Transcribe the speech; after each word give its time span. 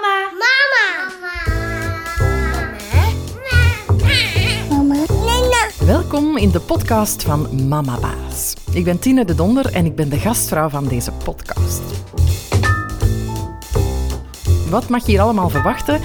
Mama. 0.00 0.30
Mama. 0.32 0.84
Mama. 5.24 5.68
Welkom 5.84 6.36
in 6.36 6.50
de 6.50 6.60
podcast 6.60 7.22
van 7.22 7.68
Mama 7.68 7.98
Baas. 8.00 8.54
Ik 8.72 8.84
ben 8.84 8.98
Tine 8.98 9.24
de 9.24 9.34
Donder 9.34 9.72
en 9.72 9.84
ik 9.84 9.96
ben 9.96 10.08
de 10.08 10.18
gastvrouw 10.18 10.68
van 10.68 10.88
deze 10.88 11.12
podcast. 11.24 11.82
Wat 14.70 14.88
mag 14.88 15.06
je 15.06 15.10
hier 15.10 15.20
allemaal 15.20 15.48
verwachten? 15.48 16.00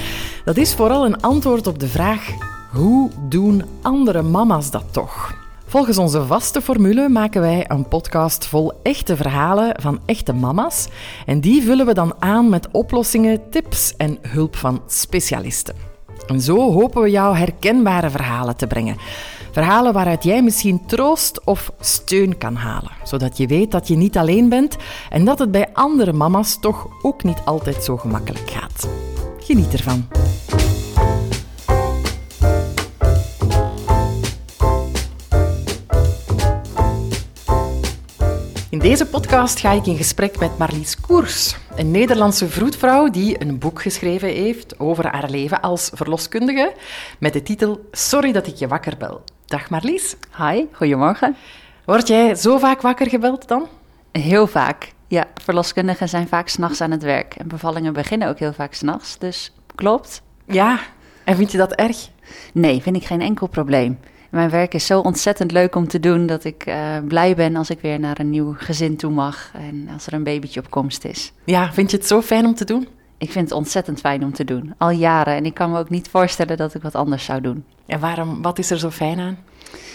Dat 0.46 0.57
is 0.57 0.73
vooral 0.73 1.05
een 1.05 1.21
antwoord 1.21 1.68
op 1.68 1.80
de 1.80 1.88
vraag: 1.88 2.30
hoe 2.71 3.12
doen 3.30 3.64
andere 3.82 4.21
mama's 4.21 4.71
dat 4.71 4.86
toch? 4.91 5.25
Volgens 5.68 5.98
onze 5.98 6.26
vaste 6.26 6.62
formule 6.62 7.10
maken 7.10 7.42
wij 7.42 7.66
een 7.68 7.88
podcast 7.88 8.46
vol 8.46 8.74
echte 8.84 9.16
verhalen 9.16 9.82
van 9.82 10.00
echte 10.06 10.34
mama's. 10.34 10.88
En 11.26 11.40
die 11.40 11.64
vullen 11.64 11.86
we 11.86 11.94
dan 11.94 12.14
aan 12.20 12.50
met 12.50 12.68
oplossingen, 12.72 13.50
tips 13.50 13.96
en 13.98 14.18
hulp 14.22 14.56
van 14.56 14.82
specialisten. 14.88 15.76
En 16.28 16.42
zo 16.42 16.72
hopen 16.72 17.02
we 17.02 17.09
jou 17.09 17.38
herkenbare 17.38 18.09
verhalen 18.09 18.58
te 18.58 18.68
brengen. 18.68 18.98
Verhalen 19.52 19.94
waaruit 19.94 20.23
jij 20.23 20.44
misschien 20.44 20.86
troost 20.86 21.44
of 21.44 21.72
steun 21.80 22.38
kan 22.38 22.56
halen, 22.56 22.92
zodat 23.04 23.38
je 23.38 23.48
weet 23.48 23.72
dat 23.72 23.88
je 23.88 23.95
niet 23.95 24.18
alleen 24.18 24.50
bent 24.50 24.78
en 25.09 25.26
dat 25.26 25.40
het 25.40 25.52
bij 25.52 25.70
andere 25.73 26.14
mama's 26.14 26.59
toch 26.59 26.88
ook 27.02 27.23
niet 27.23 27.42
altijd 27.45 27.84
zo 27.84 27.98
gemakkelijk 27.98 28.50
gaat. 28.50 28.88
Geniet 29.40 29.73
ervan. 29.73 30.08
Deze 38.85 39.05
podcast 39.05 39.59
ga 39.59 39.71
ik 39.71 39.85
in 39.85 39.98
gesprek 39.98 40.39
met 40.39 40.57
Marlies 40.57 40.99
Koers, 40.99 41.57
een 41.75 41.91
Nederlandse 41.91 42.49
vroedvrouw 42.49 43.09
die 43.09 43.41
een 43.41 43.59
boek 43.59 43.81
geschreven 43.81 44.27
heeft 44.27 44.80
over 44.80 45.08
haar 45.08 45.30
leven 45.30 45.61
als 45.61 45.89
verloskundige 45.94 46.73
met 47.20 47.34
de 47.34 47.44
titel 47.44 47.88
Sorry 47.92 48.31
dat 48.31 48.47
ik 48.47 48.55
je 48.55 48.67
wakker 48.67 48.97
bel. 48.97 49.23
Dag 49.45 49.69
Marlies. 49.69 50.16
Hi, 50.38 50.64
goedemorgen. 50.72 51.36
Word 51.86 52.08
jij 52.08 52.36
zo 52.36 52.58
vaak 52.58 52.81
wakker 52.81 53.09
gebeld 53.09 53.47
dan? 53.47 53.67
Heel 54.11 54.47
vaak. 54.47 54.92
Ja, 55.08 55.25
verloskundigen 55.42 56.09
zijn 56.09 56.27
vaak 56.27 56.47
s'nachts 56.47 56.81
aan 56.81 56.92
het 56.92 57.03
werk. 57.03 57.36
En 57.36 57.47
bevallingen 57.47 57.94
beginnen 57.94 58.27
ook 58.27 58.39
heel 58.39 58.53
vaak 58.53 58.73
s'nachts. 58.73 59.17
Dus 59.17 59.53
klopt. 59.75 60.22
Ja. 60.47 60.80
En 61.23 61.36
vind 61.36 61.52
je 61.52 61.58
dat 61.58 61.73
erg? 61.73 62.09
Nee, 62.53 62.81
vind 62.81 62.95
ik 62.95 63.05
geen 63.05 63.22
enkel 63.22 63.47
probleem. 63.47 63.99
Mijn 64.36 64.50
werk 64.50 64.73
is 64.73 64.86
zo 64.86 65.00
ontzettend 65.00 65.52
leuk 65.52 65.75
om 65.75 65.88
te 65.88 66.00
doen 66.00 66.25
dat 66.25 66.44
ik 66.44 66.67
uh, 66.67 66.97
blij 67.08 67.36
ben 67.36 67.55
als 67.55 67.69
ik 67.69 67.80
weer 67.81 68.00
naar 68.00 68.19
een 68.19 68.30
nieuw 68.30 68.55
gezin 68.58 68.95
toe 68.97 69.11
mag 69.11 69.52
en 69.53 69.89
als 69.94 70.08
er 70.08 70.14
een 70.14 70.23
babytje 70.23 70.59
op 70.59 70.69
komst 70.69 71.05
is. 71.05 71.33
Ja, 71.44 71.73
vind 71.73 71.92
je 71.92 71.97
het 71.97 72.08
zo 72.08 72.22
fijn 72.22 72.45
om 72.45 72.55
te 72.55 72.66
doen? 72.66 72.88
Ik 73.17 73.31
vind 73.31 73.50
het 73.50 73.58
ontzettend 73.58 74.00
fijn 74.00 74.23
om 74.23 74.33
te 74.33 74.44
doen, 74.44 74.73
al 74.77 74.89
jaren. 74.89 75.36
En 75.36 75.45
ik 75.45 75.53
kan 75.53 75.72
me 75.72 75.80
ook 75.80 75.89
niet 75.89 76.08
voorstellen 76.08 76.58
dat 76.58 76.73
ik 76.73 76.81
wat 76.81 76.95
anders 76.95 77.25
zou 77.25 77.42
doen. 77.42 77.64
En 77.86 78.00
waarom, 78.00 78.42
wat 78.42 78.59
is 78.59 78.72
er 78.72 78.80
zo 78.80 78.89
fijn 78.89 79.19
aan? 79.19 79.38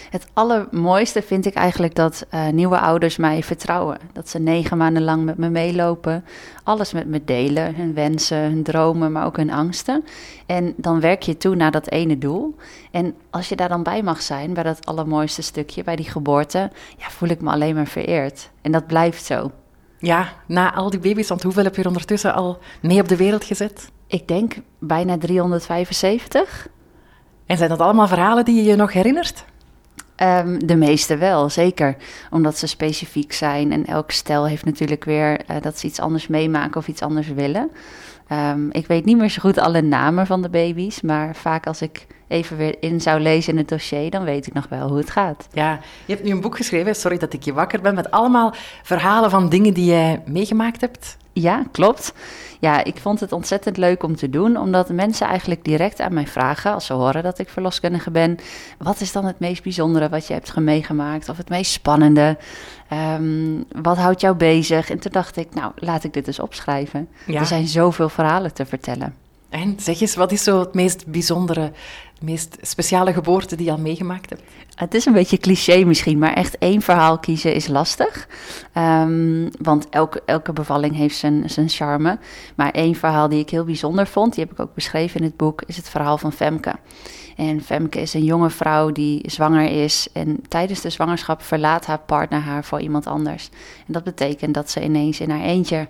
Het 0.09 0.27
allermooiste 0.33 1.21
vind 1.21 1.45
ik 1.45 1.53
eigenlijk 1.53 1.95
dat 1.95 2.25
uh, 2.33 2.47
nieuwe 2.47 2.79
ouders 2.79 3.17
mij 3.17 3.43
vertrouwen. 3.43 3.97
Dat 4.13 4.29
ze 4.29 4.39
negen 4.39 4.77
maanden 4.77 5.03
lang 5.03 5.23
met 5.23 5.37
me 5.37 5.49
meelopen, 5.49 6.25
alles 6.63 6.93
met 6.93 7.07
me 7.07 7.23
delen, 7.25 7.75
hun 7.75 7.93
wensen, 7.93 8.37
hun 8.37 8.63
dromen, 8.63 9.11
maar 9.11 9.25
ook 9.25 9.37
hun 9.37 9.51
angsten. 9.51 10.03
En 10.45 10.73
dan 10.77 10.99
werk 10.99 11.21
je 11.23 11.37
toe 11.37 11.55
naar 11.55 11.71
dat 11.71 11.89
ene 11.89 12.17
doel. 12.17 12.55
En 12.91 13.15
als 13.29 13.49
je 13.49 13.55
daar 13.55 13.69
dan 13.69 13.83
bij 13.83 14.03
mag 14.03 14.21
zijn, 14.21 14.53
bij 14.53 14.63
dat 14.63 14.85
allermooiste 14.85 15.41
stukje, 15.41 15.83
bij 15.83 15.95
die 15.95 16.09
geboorte, 16.09 16.71
ja, 16.97 17.09
voel 17.09 17.29
ik 17.29 17.41
me 17.41 17.49
alleen 17.49 17.75
maar 17.75 17.87
vereerd. 17.87 18.49
En 18.61 18.71
dat 18.71 18.87
blijft 18.87 19.25
zo. 19.25 19.51
Ja, 19.97 20.33
na 20.45 20.73
al 20.73 20.89
die 20.89 20.99
baby's, 20.99 21.27
want 21.27 21.43
hoeveel 21.43 21.63
heb 21.63 21.75
je 21.75 21.81
er 21.81 21.87
ondertussen 21.87 22.33
al 22.33 22.59
mee 22.81 23.01
op 23.01 23.07
de 23.07 23.15
wereld 23.15 23.43
gezet? 23.43 23.91
Ik 24.07 24.27
denk 24.27 24.55
bijna 24.79 25.17
375. 25.17 26.67
En 27.45 27.57
zijn 27.57 27.69
dat 27.69 27.79
allemaal 27.79 28.07
verhalen 28.07 28.45
die 28.45 28.55
je 28.55 28.69
je 28.69 28.75
nog 28.75 28.93
herinnert? 28.93 29.45
Um, 30.21 30.67
de 30.67 30.75
meeste 30.75 31.17
wel, 31.17 31.49
zeker. 31.49 31.95
Omdat 32.29 32.57
ze 32.57 32.67
specifiek 32.67 33.33
zijn. 33.33 33.71
En 33.71 33.85
elk 33.85 34.11
stel 34.11 34.47
heeft 34.47 34.65
natuurlijk 34.65 35.03
weer 35.03 35.41
uh, 35.49 35.55
dat 35.61 35.79
ze 35.79 35.87
iets 35.87 35.99
anders 35.99 36.27
meemaken 36.27 36.77
of 36.77 36.87
iets 36.87 37.01
anders 37.01 37.27
willen. 37.27 37.71
Um, 38.31 38.69
ik 38.71 38.87
weet 38.87 39.05
niet 39.05 39.17
meer 39.17 39.29
zo 39.29 39.41
goed 39.41 39.57
alle 39.57 39.81
namen 39.81 40.25
van 40.25 40.41
de 40.41 40.49
baby's. 40.49 41.01
Maar 41.01 41.35
vaak 41.35 41.67
als 41.67 41.81
ik 41.81 42.07
even 42.27 42.57
weer 42.57 42.75
in 42.79 43.01
zou 43.01 43.19
lezen 43.19 43.51
in 43.51 43.57
het 43.57 43.69
dossier, 43.69 44.09
dan 44.09 44.23
weet 44.23 44.47
ik 44.47 44.53
nog 44.53 44.67
wel 44.69 44.87
hoe 44.87 44.97
het 44.97 45.09
gaat. 45.09 45.47
Ja, 45.53 45.79
je 46.05 46.13
hebt 46.13 46.25
nu 46.25 46.31
een 46.31 46.41
boek 46.41 46.55
geschreven, 46.55 46.95
sorry 46.95 47.17
dat 47.17 47.33
ik 47.33 47.43
je 47.43 47.53
wakker 47.53 47.81
ben, 47.81 47.95
met 47.95 48.11
allemaal 48.11 48.53
verhalen 48.83 49.29
van 49.29 49.49
dingen 49.49 49.73
die 49.73 49.85
jij 49.85 50.21
meegemaakt 50.25 50.81
hebt. 50.81 51.17
Ja, 51.33 51.63
klopt. 51.71 52.13
Ja, 52.59 52.83
ik 52.83 52.97
vond 52.97 53.19
het 53.19 53.31
ontzettend 53.31 53.77
leuk 53.77 54.03
om 54.03 54.15
te 54.15 54.29
doen, 54.29 54.57
omdat 54.57 54.89
mensen 54.89 55.27
eigenlijk 55.27 55.63
direct 55.63 55.99
aan 55.99 56.13
mij 56.13 56.27
vragen, 56.27 56.73
als 56.73 56.85
ze 56.85 56.93
horen 56.93 57.23
dat 57.23 57.39
ik 57.39 57.49
verloskundige 57.49 58.11
ben, 58.11 58.37
wat 58.77 59.01
is 59.01 59.11
dan 59.11 59.25
het 59.25 59.39
meest 59.39 59.63
bijzondere 59.63 60.09
wat 60.09 60.27
je 60.27 60.33
hebt 60.33 60.55
meegemaakt, 60.55 61.29
of 61.29 61.37
het 61.37 61.49
meest 61.49 61.71
spannende, 61.71 62.37
um, 62.93 63.65
wat 63.81 63.97
houdt 63.97 64.21
jou 64.21 64.35
bezig? 64.35 64.89
En 64.89 64.99
toen 64.99 65.11
dacht 65.11 65.37
ik, 65.37 65.53
nou, 65.53 65.71
laat 65.75 66.03
ik 66.03 66.13
dit 66.13 66.27
eens 66.27 66.39
opschrijven. 66.39 67.07
Ja. 67.25 67.39
Er 67.39 67.45
zijn 67.45 67.67
zoveel 67.67 68.09
verhalen 68.09 68.53
te 68.53 68.65
vertellen. 68.65 69.15
En 69.49 69.75
zeg 69.79 70.01
eens, 70.01 70.15
wat 70.15 70.31
is 70.31 70.43
zo 70.43 70.59
het 70.59 70.73
meest 70.73 71.07
bijzondere, 71.07 71.71
meest 72.21 72.57
speciale 72.61 73.13
geboorte 73.13 73.55
die 73.55 73.65
je 73.65 73.71
al 73.71 73.77
meegemaakt 73.77 74.29
hebt? 74.29 74.41
Het 74.75 74.93
is 74.93 75.05
een 75.05 75.13
beetje 75.13 75.37
cliché 75.37 75.83
misschien, 75.83 76.17
maar 76.17 76.33
echt 76.33 76.57
één 76.57 76.81
verhaal 76.81 77.19
kiezen 77.19 77.53
is 77.53 77.67
lastig. 77.67 78.27
Um, 78.77 79.49
want 79.61 79.89
elke, 79.89 80.21
elke 80.25 80.53
bevalling 80.53 80.95
heeft 80.95 81.17
zijn, 81.17 81.49
zijn 81.49 81.69
charme. 81.69 82.19
Maar 82.55 82.71
één 82.71 82.95
verhaal 82.95 83.29
die 83.29 83.39
ik 83.39 83.49
heel 83.49 83.63
bijzonder 83.63 84.07
vond, 84.07 84.35
die 84.35 84.43
heb 84.43 84.53
ik 84.53 84.59
ook 84.59 84.73
beschreven 84.73 85.19
in 85.19 85.25
het 85.25 85.37
boek, 85.37 85.61
is 85.65 85.77
het 85.77 85.89
verhaal 85.89 86.17
van 86.17 86.31
Femke. 86.31 86.75
En 87.35 87.61
Femke 87.61 88.01
is 88.01 88.13
een 88.13 88.23
jonge 88.23 88.49
vrouw 88.49 88.91
die 88.91 89.29
zwanger 89.29 89.83
is. 89.83 90.07
En 90.13 90.39
tijdens 90.47 90.81
de 90.81 90.89
zwangerschap 90.89 91.41
verlaat 91.41 91.85
haar 91.85 91.99
partner 91.99 92.39
haar 92.39 92.63
voor 92.63 92.81
iemand 92.81 93.07
anders. 93.07 93.49
En 93.87 93.93
dat 93.93 94.03
betekent 94.03 94.53
dat 94.53 94.69
ze 94.69 94.83
ineens 94.83 95.19
in 95.19 95.29
haar 95.29 95.41
eentje 95.41 95.87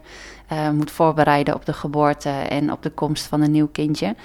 uh, 0.52 0.70
moet 0.70 0.92
voorbereiden 0.92 1.56
op 1.56 1.66
de 1.66 1.74
geboorte 1.74 2.30
en 2.30 2.72
op 2.72 2.84
de 2.84 2.90
komst 2.90 3.26
van 3.26 3.42
een 3.42 3.52
nieuw 3.52 3.70
kindje. 3.72 4.16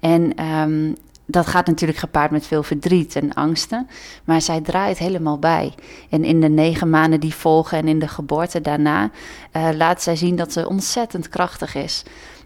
En 0.00 0.44
um, 0.44 0.94
dat 1.26 1.46
gaat 1.46 1.66
natuurlijk 1.66 1.98
gepaard 1.98 2.30
met 2.30 2.46
veel 2.46 2.62
verdriet 2.62 3.16
en 3.16 3.34
angsten. 3.34 3.88
Maar 4.24 4.42
zij 4.42 4.60
draait 4.60 4.98
helemaal 4.98 5.38
bij. 5.38 5.74
En 6.10 6.24
in 6.24 6.40
de 6.40 6.48
negen 6.48 6.90
maanden 6.90 7.20
die 7.20 7.34
volgen 7.34 7.78
en 7.78 7.88
in 7.88 7.98
de 7.98 8.08
geboorte 8.08 8.60
daarna 8.60 9.10
uh, 9.56 9.68
laat 9.74 10.02
zij 10.02 10.16
zien 10.16 10.36
dat 10.36 10.52
ze 10.52 10.68
ontzettend 10.68 11.28
krachtig 11.28 11.74
is. 11.74 12.02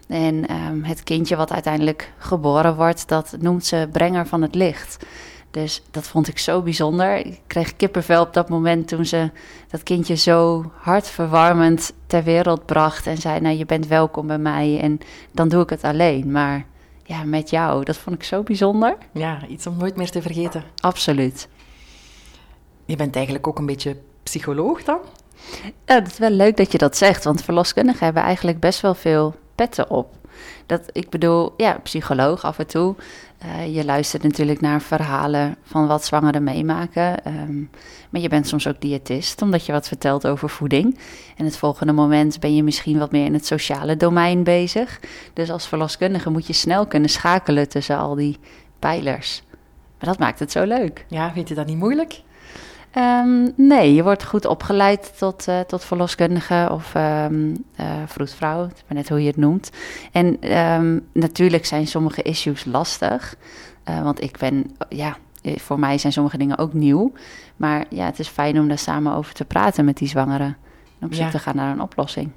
En 0.07 0.53
um, 0.67 0.83
het 0.83 1.03
kindje 1.03 1.35
wat 1.35 1.51
uiteindelijk 1.51 2.11
geboren 2.17 2.75
wordt, 2.75 3.07
dat 3.07 3.35
noemt 3.39 3.65
ze 3.65 3.89
brenger 3.91 4.27
van 4.27 4.41
het 4.41 4.55
licht. 4.55 5.05
Dus 5.51 5.83
dat 5.91 6.07
vond 6.07 6.27
ik 6.27 6.39
zo 6.39 6.61
bijzonder. 6.61 7.25
Ik 7.25 7.39
kreeg 7.47 7.75
kippenvel 7.75 8.21
op 8.21 8.33
dat 8.33 8.49
moment 8.49 8.87
toen 8.87 9.05
ze 9.05 9.31
dat 9.67 9.83
kindje 9.83 10.15
zo 10.15 10.71
hartverwarmend 10.75 11.93
ter 12.07 12.23
wereld 12.23 12.65
bracht. 12.65 13.07
En 13.07 13.17
zei, 13.17 13.39
nou 13.39 13.57
je 13.57 13.65
bent 13.65 13.87
welkom 13.87 14.27
bij 14.27 14.37
mij 14.37 14.79
en 14.79 14.99
dan 15.31 15.47
doe 15.47 15.63
ik 15.63 15.69
het 15.69 15.83
alleen. 15.83 16.31
Maar 16.31 16.65
ja, 17.07 17.23
met 17.23 17.49
jou, 17.49 17.83
dat 17.83 17.97
vond 17.97 18.15
ik 18.15 18.23
zo 18.23 18.43
bijzonder. 18.43 18.97
Ja, 19.11 19.47
iets 19.47 19.67
om 19.67 19.77
nooit 19.77 19.95
meer 19.95 20.09
te 20.09 20.21
vergeten. 20.21 20.63
Absoluut. 20.79 21.47
Je 22.85 22.95
bent 22.95 23.15
eigenlijk 23.15 23.47
ook 23.47 23.59
een 23.59 23.65
beetje 23.65 23.97
psycholoog 24.23 24.83
dan? 24.83 24.99
Ja, 25.85 25.99
dat 25.99 26.07
is 26.07 26.17
wel 26.17 26.29
leuk 26.29 26.57
dat 26.57 26.71
je 26.71 26.77
dat 26.77 26.97
zegt, 26.97 27.23
want 27.23 27.43
verloskundigen 27.43 28.05
hebben 28.05 28.23
eigenlijk 28.23 28.59
best 28.59 28.81
wel 28.81 28.95
veel 28.95 29.35
petten 29.55 29.89
op. 29.89 30.15
Dat, 30.65 30.81
ik 30.91 31.09
bedoel, 31.09 31.53
ja, 31.57 31.79
psycholoog 31.83 32.43
af 32.43 32.59
en 32.59 32.67
toe. 32.67 32.95
Uh, 33.45 33.75
je 33.75 33.85
luistert 33.85 34.23
natuurlijk 34.23 34.61
naar 34.61 34.81
verhalen 34.81 35.55
van 35.63 35.87
wat 35.87 36.05
zwangeren 36.05 36.43
meemaken. 36.43 37.27
Um, 37.27 37.69
maar 38.09 38.21
je 38.21 38.29
bent 38.29 38.47
soms 38.47 38.67
ook 38.67 38.81
diëtist, 38.81 39.41
omdat 39.41 39.65
je 39.65 39.71
wat 39.71 39.87
vertelt 39.87 40.27
over 40.27 40.49
voeding. 40.49 40.99
En 41.35 41.45
het 41.45 41.57
volgende 41.57 41.93
moment 41.93 42.39
ben 42.39 42.55
je 42.55 42.63
misschien 42.63 42.99
wat 42.99 43.11
meer 43.11 43.25
in 43.25 43.33
het 43.33 43.45
sociale 43.45 43.97
domein 43.97 44.43
bezig. 44.43 44.99
Dus 45.33 45.51
als 45.51 45.67
verloskundige 45.67 46.29
moet 46.29 46.47
je 46.47 46.53
snel 46.53 46.87
kunnen 46.87 47.09
schakelen 47.09 47.69
tussen 47.69 47.97
al 47.97 48.15
die 48.15 48.37
pijlers. 48.79 49.43
Maar 49.99 50.09
dat 50.09 50.19
maakt 50.19 50.39
het 50.39 50.51
zo 50.51 50.63
leuk. 50.63 51.05
Ja, 51.07 51.31
vind 51.31 51.47
je 51.49 51.55
dat 51.55 51.67
niet 51.67 51.77
moeilijk? 51.77 52.21
Um, 52.97 53.53
nee, 53.55 53.93
je 53.93 54.03
wordt 54.03 54.23
goed 54.23 54.45
opgeleid 54.45 55.17
tot, 55.17 55.47
uh, 55.47 55.59
tot 55.59 55.83
verloskundige 55.83 56.67
of 56.71 56.93
um, 56.95 57.65
uh, 57.79 57.85
vroedvrouw, 58.05 58.61
het 58.61 58.75
is 58.75 58.83
maar 58.87 58.97
net 58.97 59.09
hoe 59.09 59.21
je 59.21 59.27
het 59.27 59.37
noemt. 59.37 59.69
En 60.11 60.57
um, 60.57 61.07
natuurlijk 61.13 61.65
zijn 61.65 61.87
sommige 61.87 62.21
issues 62.21 62.65
lastig, 62.65 63.35
uh, 63.89 64.01
want 64.03 64.21
ik 64.21 64.37
ben, 64.37 64.75
ja, 64.89 65.17
voor 65.43 65.79
mij 65.79 65.97
zijn 65.97 66.13
sommige 66.13 66.37
dingen 66.37 66.57
ook 66.57 66.73
nieuw. 66.73 67.11
Maar 67.55 67.85
ja, 67.89 68.05
het 68.05 68.19
is 68.19 68.27
fijn 68.27 68.59
om 68.59 68.67
daar 68.67 68.77
samen 68.77 69.13
over 69.13 69.33
te 69.33 69.45
praten 69.45 69.85
met 69.85 69.97
die 69.97 70.07
zwangeren 70.07 70.57
en 70.99 71.07
op 71.07 71.13
zoek 71.13 71.25
ja. 71.25 71.31
te 71.31 71.39
gaan 71.39 71.55
naar 71.55 71.71
een 71.71 71.81
oplossing. 71.81 72.29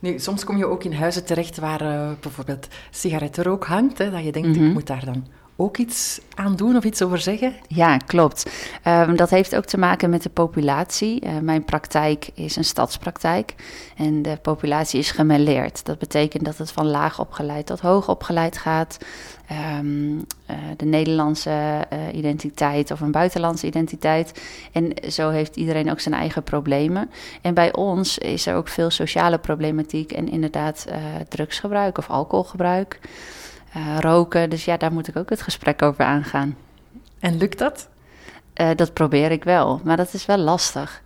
Nu, 0.00 0.18
soms 0.18 0.44
kom 0.44 0.56
je 0.56 0.66
ook 0.66 0.84
in 0.84 0.92
huizen 0.92 1.24
terecht 1.24 1.58
waar 1.58 2.14
bijvoorbeeld 2.20 2.68
sigarettenrook 2.90 3.64
hangt, 3.64 3.98
hè, 3.98 4.10
dat 4.10 4.24
je 4.24 4.32
denkt, 4.32 4.48
mm 4.48 4.54
-hmm. 4.54 4.66
ik 4.66 4.72
moet 4.72 4.86
daar 4.86 5.04
dan 5.04 5.26
ook 5.56 5.76
iets 5.76 6.20
aan 6.34 6.56
doen 6.56 6.76
of 6.76 6.84
iets 6.84 7.02
over 7.02 7.18
zeggen? 7.18 7.54
Ja, 7.68 7.96
klopt. 7.96 8.50
Um, 8.86 9.16
dat 9.16 9.30
heeft 9.30 9.56
ook 9.56 9.64
te 9.64 9.78
maken 9.78 10.10
met 10.10 10.22
de 10.22 10.28
populatie. 10.28 11.24
Uh, 11.24 11.38
mijn 11.38 11.64
praktijk 11.64 12.28
is 12.34 12.56
een 12.56 12.64
stadspraktijk 12.64 13.54
en 13.96 14.22
de 14.22 14.38
populatie 14.42 14.98
is 14.98 15.10
gemêleerd. 15.10 15.84
Dat 15.84 15.98
betekent 15.98 16.44
dat 16.44 16.58
het 16.58 16.72
van 16.72 16.86
laag 16.86 17.20
opgeleid 17.20 17.66
tot 17.66 17.80
hoog 17.80 18.08
opgeleid 18.08 18.58
gaat. 18.58 18.98
Um, 19.78 20.16
uh, 20.16 20.56
de 20.76 20.84
Nederlandse 20.84 21.50
uh, 21.92 21.98
identiteit 22.16 22.90
of 22.90 23.00
een 23.00 23.10
buitenlandse 23.10 23.66
identiteit. 23.66 24.42
En 24.72 24.92
zo 25.10 25.30
heeft 25.30 25.56
iedereen 25.56 25.90
ook 25.90 26.00
zijn 26.00 26.14
eigen 26.14 26.42
problemen. 26.42 27.10
En 27.42 27.54
bij 27.54 27.72
ons 27.72 28.18
is 28.18 28.46
er 28.46 28.54
ook 28.54 28.68
veel 28.68 28.90
sociale 28.90 29.38
problematiek 29.38 30.12
en 30.12 30.28
inderdaad 30.28 30.86
drugsgebruik 31.28 31.98
of 31.98 32.10
alcoholgebruik 32.10 33.00
uh, 33.76 33.98
roken. 34.00 34.50
Dus 34.50 34.64
ja, 34.64 34.76
daar 34.76 34.92
moet 34.92 35.08
ik 35.08 35.16
ook 35.16 35.30
het 35.30 35.42
gesprek 35.42 35.82
over 35.82 36.04
aangaan. 36.04 36.56
En 37.18 37.36
lukt 37.36 37.58
dat? 37.58 37.88
Uh, 38.60 38.70
dat 38.76 38.92
probeer 38.92 39.30
ik 39.30 39.44
wel, 39.44 39.80
maar 39.84 39.96
dat 39.96 40.12
is 40.12 40.26
wel 40.26 40.38
lastig. 40.38 41.02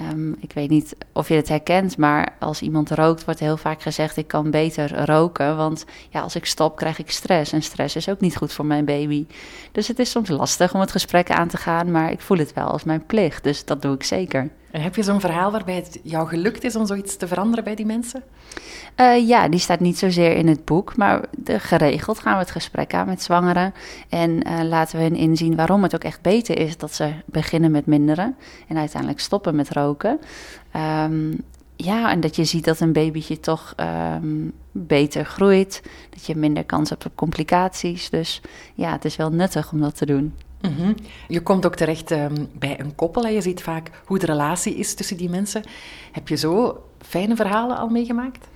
Um, 0.00 0.36
ik 0.40 0.52
weet 0.52 0.70
niet 0.70 0.96
of 1.12 1.28
je 1.28 1.34
het 1.34 1.48
herkent, 1.48 1.96
maar 1.96 2.34
als 2.38 2.62
iemand 2.62 2.90
rookt, 2.90 3.24
wordt 3.24 3.40
heel 3.40 3.56
vaak 3.56 3.82
gezegd: 3.82 4.16
ik 4.16 4.26
kan 4.26 4.50
beter 4.50 5.04
roken. 5.04 5.56
Want 5.56 5.84
ja, 6.10 6.20
als 6.20 6.36
ik 6.36 6.46
stop, 6.46 6.76
krijg 6.76 6.98
ik 6.98 7.10
stress. 7.10 7.52
En 7.52 7.62
stress 7.62 7.96
is 7.96 8.08
ook 8.08 8.20
niet 8.20 8.36
goed 8.36 8.52
voor 8.52 8.66
mijn 8.66 8.84
baby. 8.84 9.26
Dus 9.72 9.88
het 9.88 9.98
is 9.98 10.10
soms 10.10 10.28
lastig 10.28 10.74
om 10.74 10.80
het 10.80 10.90
gesprek 10.90 11.30
aan 11.30 11.48
te 11.48 11.56
gaan, 11.56 11.90
maar 11.90 12.10
ik 12.10 12.20
voel 12.20 12.38
het 12.38 12.52
wel 12.52 12.66
als 12.66 12.84
mijn 12.84 13.06
plicht. 13.06 13.44
Dus 13.44 13.64
dat 13.64 13.82
doe 13.82 13.94
ik 13.94 14.02
zeker. 14.02 14.50
Heb 14.72 14.96
je 14.96 15.02
zo'n 15.02 15.20
verhaal 15.20 15.50
waarbij 15.50 15.74
het 15.74 16.00
jou 16.02 16.28
gelukt 16.28 16.64
is 16.64 16.76
om 16.76 16.86
zoiets 16.86 17.16
te 17.16 17.26
veranderen 17.26 17.64
bij 17.64 17.74
die 17.74 17.86
mensen? 17.86 18.22
Uh, 19.00 19.28
ja, 19.28 19.48
die 19.48 19.60
staat 19.60 19.80
niet 19.80 19.98
zozeer 19.98 20.36
in 20.36 20.46
het 20.46 20.64
boek, 20.64 20.96
maar 20.96 21.24
geregeld 21.44 22.18
gaan 22.18 22.32
we 22.32 22.38
het 22.38 22.50
gesprek 22.50 22.94
aan 22.94 23.06
met 23.06 23.22
zwangeren. 23.22 23.74
En 24.08 24.30
uh, 24.30 24.62
laten 24.62 24.96
we 24.96 25.02
hen 25.02 25.16
inzien 25.16 25.56
waarom 25.56 25.82
het 25.82 25.94
ook 25.94 26.04
echt 26.04 26.22
beter 26.22 26.58
is 26.58 26.76
dat 26.76 26.94
ze 26.94 27.12
beginnen 27.24 27.70
met 27.70 27.86
minderen 27.86 28.36
en 28.68 28.76
uiteindelijk 28.76 29.20
stoppen 29.20 29.56
met 29.56 29.70
roken. 29.70 30.20
Um, 30.76 31.40
ja, 31.76 32.10
en 32.10 32.20
dat 32.20 32.36
je 32.36 32.44
ziet 32.44 32.64
dat 32.64 32.80
een 32.80 32.92
babytje 32.92 33.40
toch 33.40 33.74
um, 33.76 34.52
beter 34.72 35.24
groeit, 35.24 35.82
dat 36.10 36.26
je 36.26 36.36
minder 36.36 36.64
kans 36.64 36.90
hebt 36.90 37.06
op 37.06 37.16
complicaties. 37.16 38.10
Dus 38.10 38.40
ja, 38.74 38.92
het 38.92 39.04
is 39.04 39.16
wel 39.16 39.30
nuttig 39.30 39.72
om 39.72 39.80
dat 39.80 39.96
te 39.96 40.06
doen. 40.06 40.34
Je 41.28 41.42
komt 41.42 41.66
ook 41.66 41.76
terecht 41.76 42.10
um, 42.10 42.48
bij 42.58 42.80
een 42.80 42.94
koppel 42.94 43.24
en 43.24 43.32
je 43.32 43.40
ziet 43.40 43.62
vaak 43.62 43.90
hoe 44.04 44.18
de 44.18 44.26
relatie 44.26 44.74
is 44.74 44.94
tussen 44.94 45.16
die 45.16 45.30
mensen. 45.30 45.62
Heb 46.12 46.28
je 46.28 46.36
zo 46.36 46.82
fijne 46.98 47.36
verhalen 47.36 47.76
al 47.76 47.88
meegemaakt? 47.88 48.46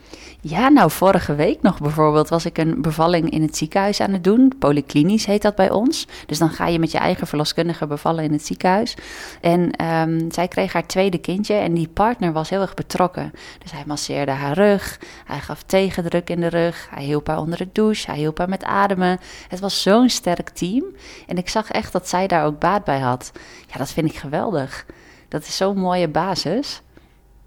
Ja, 0.40 0.68
nou, 0.68 0.90
vorige 0.90 1.34
week 1.34 1.62
nog 1.62 1.80
bijvoorbeeld 1.80 2.28
was 2.28 2.44
ik 2.44 2.58
een 2.58 2.82
bevalling 2.82 3.30
in 3.30 3.42
het 3.42 3.56
ziekenhuis 3.56 4.00
aan 4.00 4.12
het 4.12 4.24
doen. 4.24 4.52
Polyklinisch 4.58 5.26
heet 5.26 5.42
dat 5.42 5.54
bij 5.54 5.70
ons. 5.70 6.06
Dus 6.26 6.38
dan 6.38 6.50
ga 6.50 6.66
je 6.66 6.78
met 6.78 6.90
je 6.90 6.98
eigen 6.98 7.26
verloskundige 7.26 7.86
bevallen 7.86 8.24
in 8.24 8.32
het 8.32 8.46
ziekenhuis. 8.46 8.94
En 9.40 9.84
um, 9.84 10.30
zij 10.32 10.48
kreeg 10.48 10.72
haar 10.72 10.86
tweede 10.86 11.18
kindje 11.18 11.54
en 11.54 11.74
die 11.74 11.88
partner 11.88 12.32
was 12.32 12.50
heel 12.50 12.60
erg 12.60 12.74
betrokken. 12.74 13.32
Dus 13.58 13.72
hij 13.72 13.82
masseerde 13.86 14.32
haar 14.32 14.52
rug, 14.54 15.00
hij 15.24 15.38
gaf 15.38 15.62
tegendruk 15.62 16.30
in 16.30 16.40
de 16.40 16.48
rug, 16.48 16.88
hij 16.90 17.04
hielp 17.04 17.26
haar 17.26 17.38
onder 17.38 17.58
de 17.58 17.68
douche, 17.72 18.10
hij 18.10 18.18
hielp 18.18 18.38
haar 18.38 18.48
met 18.48 18.64
ademen. 18.64 19.18
Het 19.48 19.60
was 19.60 19.82
zo'n 19.82 20.08
sterk 20.08 20.48
team 20.48 20.84
en 21.26 21.36
ik 21.36 21.48
zag 21.48 21.70
echt 21.70 21.92
dat 21.92 22.08
zij 22.08 22.26
daar 22.26 22.44
ook 22.44 22.58
baat 22.58 22.84
bij 22.84 22.98
had. 22.98 23.32
Ja, 23.66 23.78
dat 23.78 23.90
vind 23.90 24.10
ik 24.10 24.16
geweldig. 24.16 24.86
Dat 25.28 25.42
is 25.42 25.56
zo'n 25.56 25.78
mooie 25.78 26.08
basis. 26.08 26.82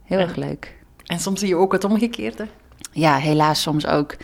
Heel 0.04 0.20
erg 0.20 0.36
leuk. 0.36 0.79
En 1.10 1.20
soms 1.20 1.40
zie 1.40 1.50
je 1.50 1.56
ook 1.56 1.72
het 1.72 1.84
omgekeerde. 1.84 2.48
Ja, 2.92 3.16
helaas 3.16 3.62
soms 3.62 3.88
ook. 3.88 4.16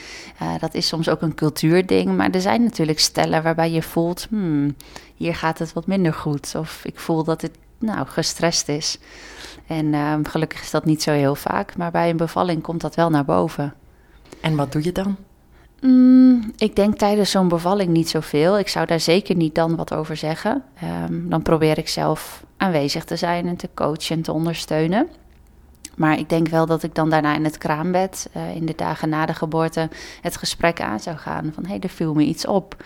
Uh, 0.42 0.54
dat 0.60 0.74
is 0.74 0.88
soms 0.88 1.10
ook 1.10 1.22
een 1.22 1.36
cultuurding. 1.36 2.18
Maar 2.18 2.30
er 2.30 2.42
zijn 2.42 2.64
natuurlijk 2.64 3.00
stellen 3.00 3.44
waarbij 3.44 3.72
je 3.72 3.82
voelt: 3.82 4.28
hmm, 4.30 4.76
hier 5.16 5.36
gaat 5.36 5.60
het 5.60 5.74
wat 5.74 5.88
minder 5.88 6.14
goed. 6.14 6.54
Of 6.58 6.86
ik 6.86 7.00
voel 7.00 7.24
dat 7.24 7.42
het 7.42 7.58
nou 7.80 8.08
gestrest 8.08 8.70
is. 8.70 9.00
En 9.68 9.86
uh, 9.86 10.14
gelukkig 10.24 10.62
is 10.62 10.72
dat 10.72 10.86
niet 10.86 11.04
zo 11.04 11.12
heel 11.12 11.36
vaak. 11.36 11.78
Maar 11.78 11.92
bij 11.92 12.10
een 12.10 12.18
bevalling 12.18 12.62
komt 12.62 12.82
dat 12.82 12.96
wel 12.96 13.10
naar 13.10 13.26
boven. 13.26 13.74
En 14.42 14.56
wat 14.56 14.72
doe 14.72 14.84
je 14.84 14.92
dan? 14.92 15.16
Mm, 15.82 16.52
ik 16.58 16.76
denk 16.76 16.98
tijdens 16.98 17.32
zo'n 17.32 17.48
bevalling 17.48 17.90
niet 17.90 18.10
zoveel. 18.10 18.60
Ik 18.60 18.68
zou 18.68 18.86
daar 18.86 19.00
zeker 19.00 19.36
niet 19.36 19.56
dan 19.56 19.76
wat 19.76 19.94
over 19.94 20.18
zeggen. 20.18 20.64
Um, 21.10 21.30
dan 21.30 21.42
probeer 21.42 21.78
ik 21.78 21.88
zelf 21.88 22.44
aanwezig 22.58 23.04
te 23.04 23.16
zijn 23.16 23.48
en 23.48 23.56
te 23.56 23.70
coachen 23.74 24.16
en 24.16 24.22
te 24.22 24.32
ondersteunen. 24.32 25.08
Maar 25.95 26.19
ik 26.19 26.30
denk 26.30 26.47
wel 26.47 26.65
dat 26.65 26.83
ik 26.83 26.95
dan 26.95 27.09
daarna 27.09 27.36
in 27.36 27.44
het 27.44 27.57
kraambed, 27.57 28.30
uh, 28.38 28.56
in 28.56 28.65
de 28.65 28.74
dagen 28.75 29.09
na 29.09 29.25
de 29.25 29.33
geboorte, 29.33 29.89
het 30.21 30.38
gesprek 30.38 30.81
aan 30.81 31.00
zou 31.00 31.18
gaan. 31.18 31.51
Van 31.53 31.63
hé, 31.63 31.69
hey, 31.69 31.80
er 31.80 31.89
viel 31.89 32.13
me 32.13 32.24
iets 32.24 32.47
op. 32.47 32.83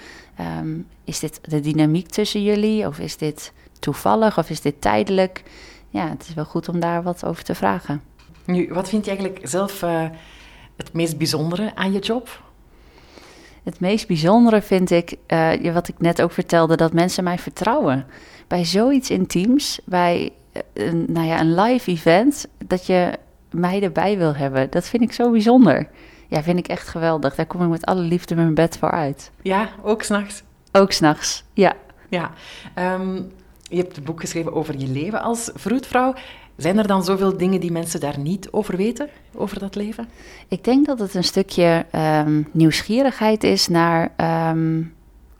Um, 0.60 0.88
is 1.04 1.20
dit 1.20 1.40
de 1.42 1.60
dynamiek 1.60 2.10
tussen 2.10 2.44
jullie? 2.44 2.88
Of 2.88 3.00
is 3.00 3.18
dit 3.18 3.54
toevallig? 3.80 4.38
Of 4.38 4.50
is 4.50 4.62
dit 4.62 4.82
tijdelijk? 4.82 5.44
Ja, 5.90 6.10
het 6.10 6.26
is 6.28 6.34
wel 6.34 6.46
goed 6.46 6.70
om 6.70 6.80
daar 6.80 7.04
wat 7.04 7.26
over 7.26 7.44
te 7.44 7.56
vragen. 7.56 8.02
Nu, 8.46 8.70
wat 8.74 8.90
vind 8.90 9.06
je 9.06 9.12
eigenlijk 9.12 9.48
zelf 9.48 9.82
uh, 9.82 10.06
het 10.78 10.94
meest 10.94 11.18
bijzondere 11.18 11.76
aan 11.76 11.92
je 11.92 12.00
job? 12.00 12.42
Het 13.64 13.80
meest 13.80 14.08
bijzondere 14.08 14.62
vind 14.62 14.92
ik, 14.92 15.16
uh, 15.28 15.74
wat 15.74 15.88
ik 15.88 16.00
net 16.00 16.22
ook 16.22 16.32
vertelde, 16.32 16.76
dat 16.76 16.94
mensen 16.94 17.24
mij 17.24 17.38
vertrouwen. 17.38 18.06
Bij 18.48 18.66
zoiets 18.66 19.10
intiems, 19.10 19.80
bij 19.86 20.32
een, 20.74 21.06
nou 21.08 21.28
ja, 21.28 21.40
een 21.40 21.56
live 21.56 21.92
event, 21.92 22.48
dat 22.66 22.86
je 22.86 23.12
mij 23.52 23.82
erbij 23.82 24.18
wil 24.18 24.36
hebben. 24.36 24.70
Dat 24.70 24.88
vind 24.88 25.04
ik 25.04 25.12
zo 25.12 25.32
bijzonder. 25.32 25.88
Ja, 26.28 26.44
vind 26.44 26.60
ik 26.60 26.68
echt 26.68 26.88
geweldig. 26.88 27.36
Daar 27.36 27.46
kom 27.46 27.64
ik 27.64 27.70
met 27.70 27.86
alle 27.86 28.02
liefde 28.02 28.36
mijn 28.36 28.54
bed 28.54 28.78
voor 28.78 28.92
uit. 28.92 29.32
Ja, 29.42 29.70
ook 29.84 30.04
s'nachts? 30.04 30.44
Ook 30.72 30.92
s'nachts, 30.92 31.44
ja. 31.54 31.76
Ja. 32.10 32.32
Um, 32.96 33.32
je 33.62 33.78
hebt 33.78 33.98
een 33.98 34.04
boek 34.04 34.20
geschreven 34.20 34.54
over 34.54 34.78
je 34.78 34.88
leven 34.88 35.22
als 35.22 35.52
vroedvrouw. 35.54 36.14
Zijn 36.56 36.78
er 36.78 36.88
dan 36.88 37.04
zoveel 37.04 37.38
dingen 37.38 37.60
die 37.60 37.72
mensen 37.72 38.00
daar 38.00 38.20
niet 38.20 38.52
over 38.52 38.78
weten, 38.78 39.10
over 39.34 39.60
dat 39.60 39.76
leven? 39.76 40.10
Ik 40.48 40.64
denk 40.64 40.86
dat 40.86 41.00
het 41.00 41.14
een 41.14 41.24
stukje 41.24 41.86
um, 41.96 42.48
nieuwsgierigheid 42.52 43.44
is 43.44 43.68
naar 43.68 44.12
um, 44.52 44.94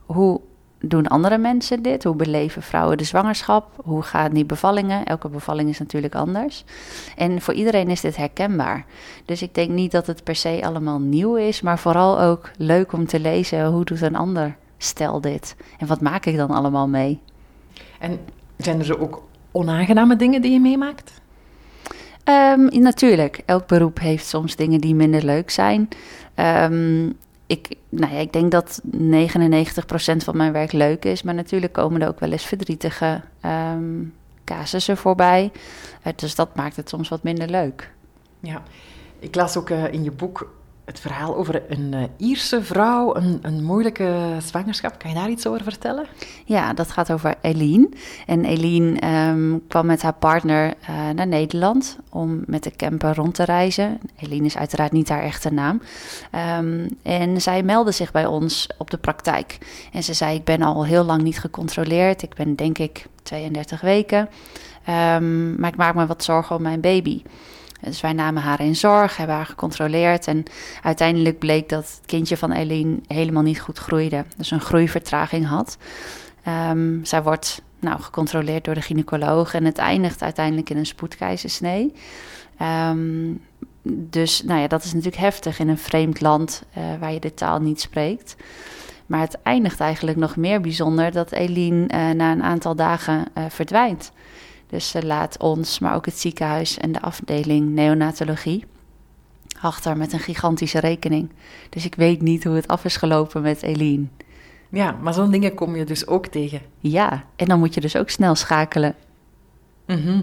hoe 0.06 0.40
doen 0.80 1.06
andere 1.06 1.38
mensen 1.38 1.82
dit? 1.82 2.04
Hoe 2.04 2.14
beleven 2.14 2.62
vrouwen 2.62 2.98
de 2.98 3.04
zwangerschap? 3.04 3.66
Hoe 3.84 4.02
gaan 4.02 4.32
die 4.32 4.44
bevallingen? 4.44 5.04
Elke 5.04 5.28
bevalling 5.28 5.68
is 5.68 5.78
natuurlijk 5.78 6.14
anders. 6.14 6.64
En 7.16 7.40
voor 7.40 7.54
iedereen 7.54 7.88
is 7.88 8.00
dit 8.00 8.16
herkenbaar. 8.16 8.84
Dus 9.24 9.42
ik 9.42 9.54
denk 9.54 9.70
niet 9.70 9.92
dat 9.92 10.06
het 10.06 10.24
per 10.24 10.36
se 10.36 10.60
allemaal 10.64 10.98
nieuw 10.98 11.36
is, 11.36 11.60
maar 11.60 11.78
vooral 11.78 12.20
ook 12.20 12.50
leuk 12.56 12.92
om 12.92 13.06
te 13.06 13.20
lezen 13.20 13.66
hoe 13.66 13.84
doet 13.84 14.02
een 14.02 14.16
ander 14.16 14.56
stel 14.78 15.20
dit? 15.20 15.56
En 15.78 15.86
wat 15.86 16.00
maak 16.00 16.26
ik 16.26 16.36
dan 16.36 16.50
allemaal 16.50 16.88
mee? 16.88 17.20
En 17.98 18.18
zijn 18.56 18.80
er 18.80 19.00
ook 19.00 19.22
onaangename 19.52 20.16
dingen 20.16 20.42
die 20.42 20.52
je 20.52 20.60
meemaakt? 20.60 21.20
Um, 22.24 22.82
natuurlijk, 22.82 23.42
elk 23.46 23.66
beroep 23.66 23.98
heeft 23.98 24.26
soms 24.26 24.56
dingen 24.56 24.80
die 24.80 24.94
minder 24.94 25.24
leuk 25.24 25.50
zijn. 25.50 25.88
Um, 26.36 27.16
ik, 27.50 27.68
nou 27.88 28.14
ja, 28.14 28.18
ik 28.18 28.32
denk 28.32 28.50
dat 28.50 28.80
99% 28.96 28.96
van 30.16 30.36
mijn 30.36 30.52
werk 30.52 30.72
leuk 30.72 31.04
is. 31.04 31.22
Maar 31.22 31.34
natuurlijk 31.34 31.72
komen 31.72 32.02
er 32.02 32.08
ook 32.08 32.20
wel 32.20 32.32
eens 32.32 32.44
verdrietige 32.44 33.20
um, 33.44 34.14
casussen 34.44 34.96
voorbij. 34.96 35.52
Uh, 36.06 36.12
dus 36.16 36.34
dat 36.34 36.54
maakt 36.54 36.76
het 36.76 36.88
soms 36.88 37.08
wat 37.08 37.22
minder 37.22 37.48
leuk. 37.48 37.92
Ja, 38.40 38.62
ik 39.18 39.34
las 39.34 39.56
ook 39.56 39.70
uh, 39.70 39.92
in 39.92 40.04
je 40.04 40.10
boek 40.10 40.52
het 40.90 41.00
verhaal 41.00 41.36
over 41.36 41.62
een 41.68 41.92
uh, 41.94 42.02
Ierse 42.16 42.62
vrouw, 42.62 43.16
een, 43.16 43.38
een, 43.42 43.64
moeilijke 43.64 44.36
zwangerschap. 44.38 44.98
Kan 44.98 45.10
je 45.10 45.16
daar 45.16 45.30
iets 45.30 45.46
over 45.46 45.62
vertellen? 45.62 46.06
Ja, 46.44 46.72
dat 46.72 46.90
gaat 46.90 47.12
over 47.12 47.34
Eline. 47.40 47.88
En 48.26 48.44
Eline 48.44 49.28
um, 49.28 49.62
kwam 49.68 49.86
met 49.86 50.02
haar 50.02 50.14
partner 50.14 50.74
uh, 50.80 51.10
naar 51.10 51.26
Nederland 51.26 51.98
om 52.08 52.42
met 52.46 52.62
de 52.62 52.72
camper 52.76 53.14
rond 53.14 53.34
te 53.34 53.44
reizen. 53.44 54.00
Eline 54.16 54.46
is 54.46 54.56
uiteraard 54.56 54.92
niet 54.92 55.08
haar 55.08 55.22
echte 55.22 55.52
naam. 55.52 55.82
Um, 56.58 56.88
en 57.02 57.40
zij 57.40 57.62
meldde 57.62 57.92
zich 57.92 58.12
bij 58.12 58.26
ons 58.26 58.68
op 58.78 58.90
de 58.90 58.98
praktijk. 58.98 59.58
En 59.92 60.02
ze 60.02 60.14
zei: 60.14 60.36
Ik 60.36 60.44
ben 60.44 60.62
al 60.62 60.84
heel 60.84 61.04
lang 61.04 61.22
niet 61.22 61.38
gecontroleerd. 61.38 62.22
Ik 62.22 62.34
ben 62.34 62.56
denk 62.56 62.78
ik 62.78 63.06
32 63.22 63.80
weken. 63.80 64.28
Um, 64.88 65.60
maar 65.60 65.70
ik 65.70 65.76
maak 65.76 65.94
me 65.94 66.06
wat 66.06 66.24
zorgen 66.24 66.56
om 66.56 66.62
mijn 66.62 66.80
baby. 66.80 67.22
Dus 67.80 68.00
wij 68.00 68.12
namen 68.12 68.42
haar 68.42 68.60
in 68.60 68.76
zorg, 68.76 69.16
hebben 69.16 69.36
haar 69.36 69.46
gecontroleerd. 69.46 70.26
En 70.26 70.44
uiteindelijk 70.82 71.38
bleek 71.38 71.68
dat 71.68 71.82
het 71.82 72.06
kindje 72.06 72.36
van 72.36 72.52
Eline 72.52 72.98
helemaal 73.06 73.42
niet 73.42 73.60
goed 73.60 73.78
groeide. 73.78 74.24
Dus 74.36 74.50
een 74.50 74.60
groeivertraging 74.60 75.46
had. 75.46 75.76
Um, 76.70 77.00
zij 77.04 77.22
wordt 77.22 77.62
nou, 77.78 78.00
gecontroleerd 78.00 78.64
door 78.64 78.74
de 78.74 78.82
gynaecoloog 78.82 79.54
en 79.54 79.64
het 79.64 79.78
eindigt 79.78 80.22
uiteindelijk 80.22 80.70
in 80.70 80.76
een 80.76 80.86
spoedkeizersnee. 80.86 81.92
Um, 82.62 83.40
dus 83.82 84.42
nou 84.42 84.60
ja, 84.60 84.66
dat 84.66 84.84
is 84.84 84.92
natuurlijk 84.92 85.22
heftig 85.22 85.58
in 85.58 85.68
een 85.68 85.78
vreemd 85.78 86.20
land 86.20 86.62
uh, 86.78 86.84
waar 87.00 87.12
je 87.12 87.20
de 87.20 87.34
taal 87.34 87.60
niet 87.60 87.80
spreekt. 87.80 88.36
Maar 89.06 89.20
het 89.20 89.38
eindigt 89.42 89.80
eigenlijk 89.80 90.16
nog 90.16 90.36
meer 90.36 90.60
bijzonder 90.60 91.12
dat 91.12 91.32
Eline 91.32 91.88
uh, 91.94 92.10
na 92.10 92.32
een 92.32 92.42
aantal 92.42 92.74
dagen 92.74 93.26
uh, 93.38 93.44
verdwijnt. 93.48 94.12
Dus 94.70 94.90
ze 94.90 95.06
laat 95.06 95.38
ons, 95.38 95.78
maar 95.78 95.94
ook 95.94 96.06
het 96.06 96.18
ziekenhuis 96.18 96.78
en 96.78 96.92
de 96.92 97.00
afdeling 97.00 97.68
neonatologie 97.68 98.64
achter 99.60 99.96
met 99.96 100.12
een 100.12 100.18
gigantische 100.18 100.78
rekening. 100.78 101.30
Dus 101.68 101.84
ik 101.84 101.94
weet 101.94 102.22
niet 102.22 102.44
hoe 102.44 102.54
het 102.54 102.68
af 102.68 102.84
is 102.84 102.96
gelopen 102.96 103.42
met 103.42 103.62
Eline. 103.62 104.06
Ja, 104.68 104.92
maar 104.92 105.14
zo'n 105.14 105.30
dingen 105.30 105.54
kom 105.54 105.76
je 105.76 105.84
dus 105.84 106.06
ook 106.06 106.26
tegen. 106.26 106.60
Ja, 106.78 107.24
en 107.36 107.46
dan 107.46 107.58
moet 107.58 107.74
je 107.74 107.80
dus 107.80 107.96
ook 107.96 108.10
snel 108.10 108.34
schakelen. 108.34 108.94
Mhm. 109.86 110.20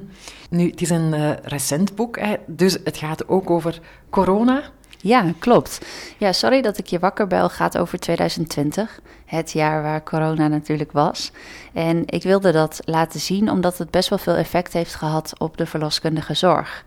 Nu, 0.50 0.70
het 0.70 0.82
is 0.82 0.90
een 0.90 1.14
uh, 1.14 1.32
recent 1.42 1.96
boek, 1.96 2.20
hè, 2.20 2.36
dus 2.46 2.78
het 2.84 2.98
gaat 2.98 3.28
ook 3.28 3.50
over 3.50 3.82
corona. 4.10 4.72
Ja, 5.08 5.34
klopt. 5.40 5.82
Ja, 6.18 6.32
sorry 6.32 6.62
dat 6.62 6.78
ik 6.78 6.88
je 6.88 7.00
wakker 7.00 7.28
bel 7.28 7.50
gaat 7.50 7.78
over 7.78 8.00
2020. 8.00 9.00
Het 9.26 9.52
jaar 9.52 9.84
waar 9.84 10.04
corona 10.04 10.48
natuurlijk 10.48 10.92
was. 10.92 11.32
En 11.74 12.04
ik 12.06 12.24
wilde 12.24 12.52
dat 12.52 12.80
laten 12.86 13.20
zien 13.20 13.52
omdat 13.52 13.78
het 13.78 13.92
best 13.92 14.10
wel 14.10 14.18
veel 14.18 14.36
effect 14.36 14.74
heeft 14.74 14.96
gehad 14.96 15.34
op 15.38 15.58
de 15.58 15.66
verloskundige 15.66 16.34
zorg. 16.34 16.84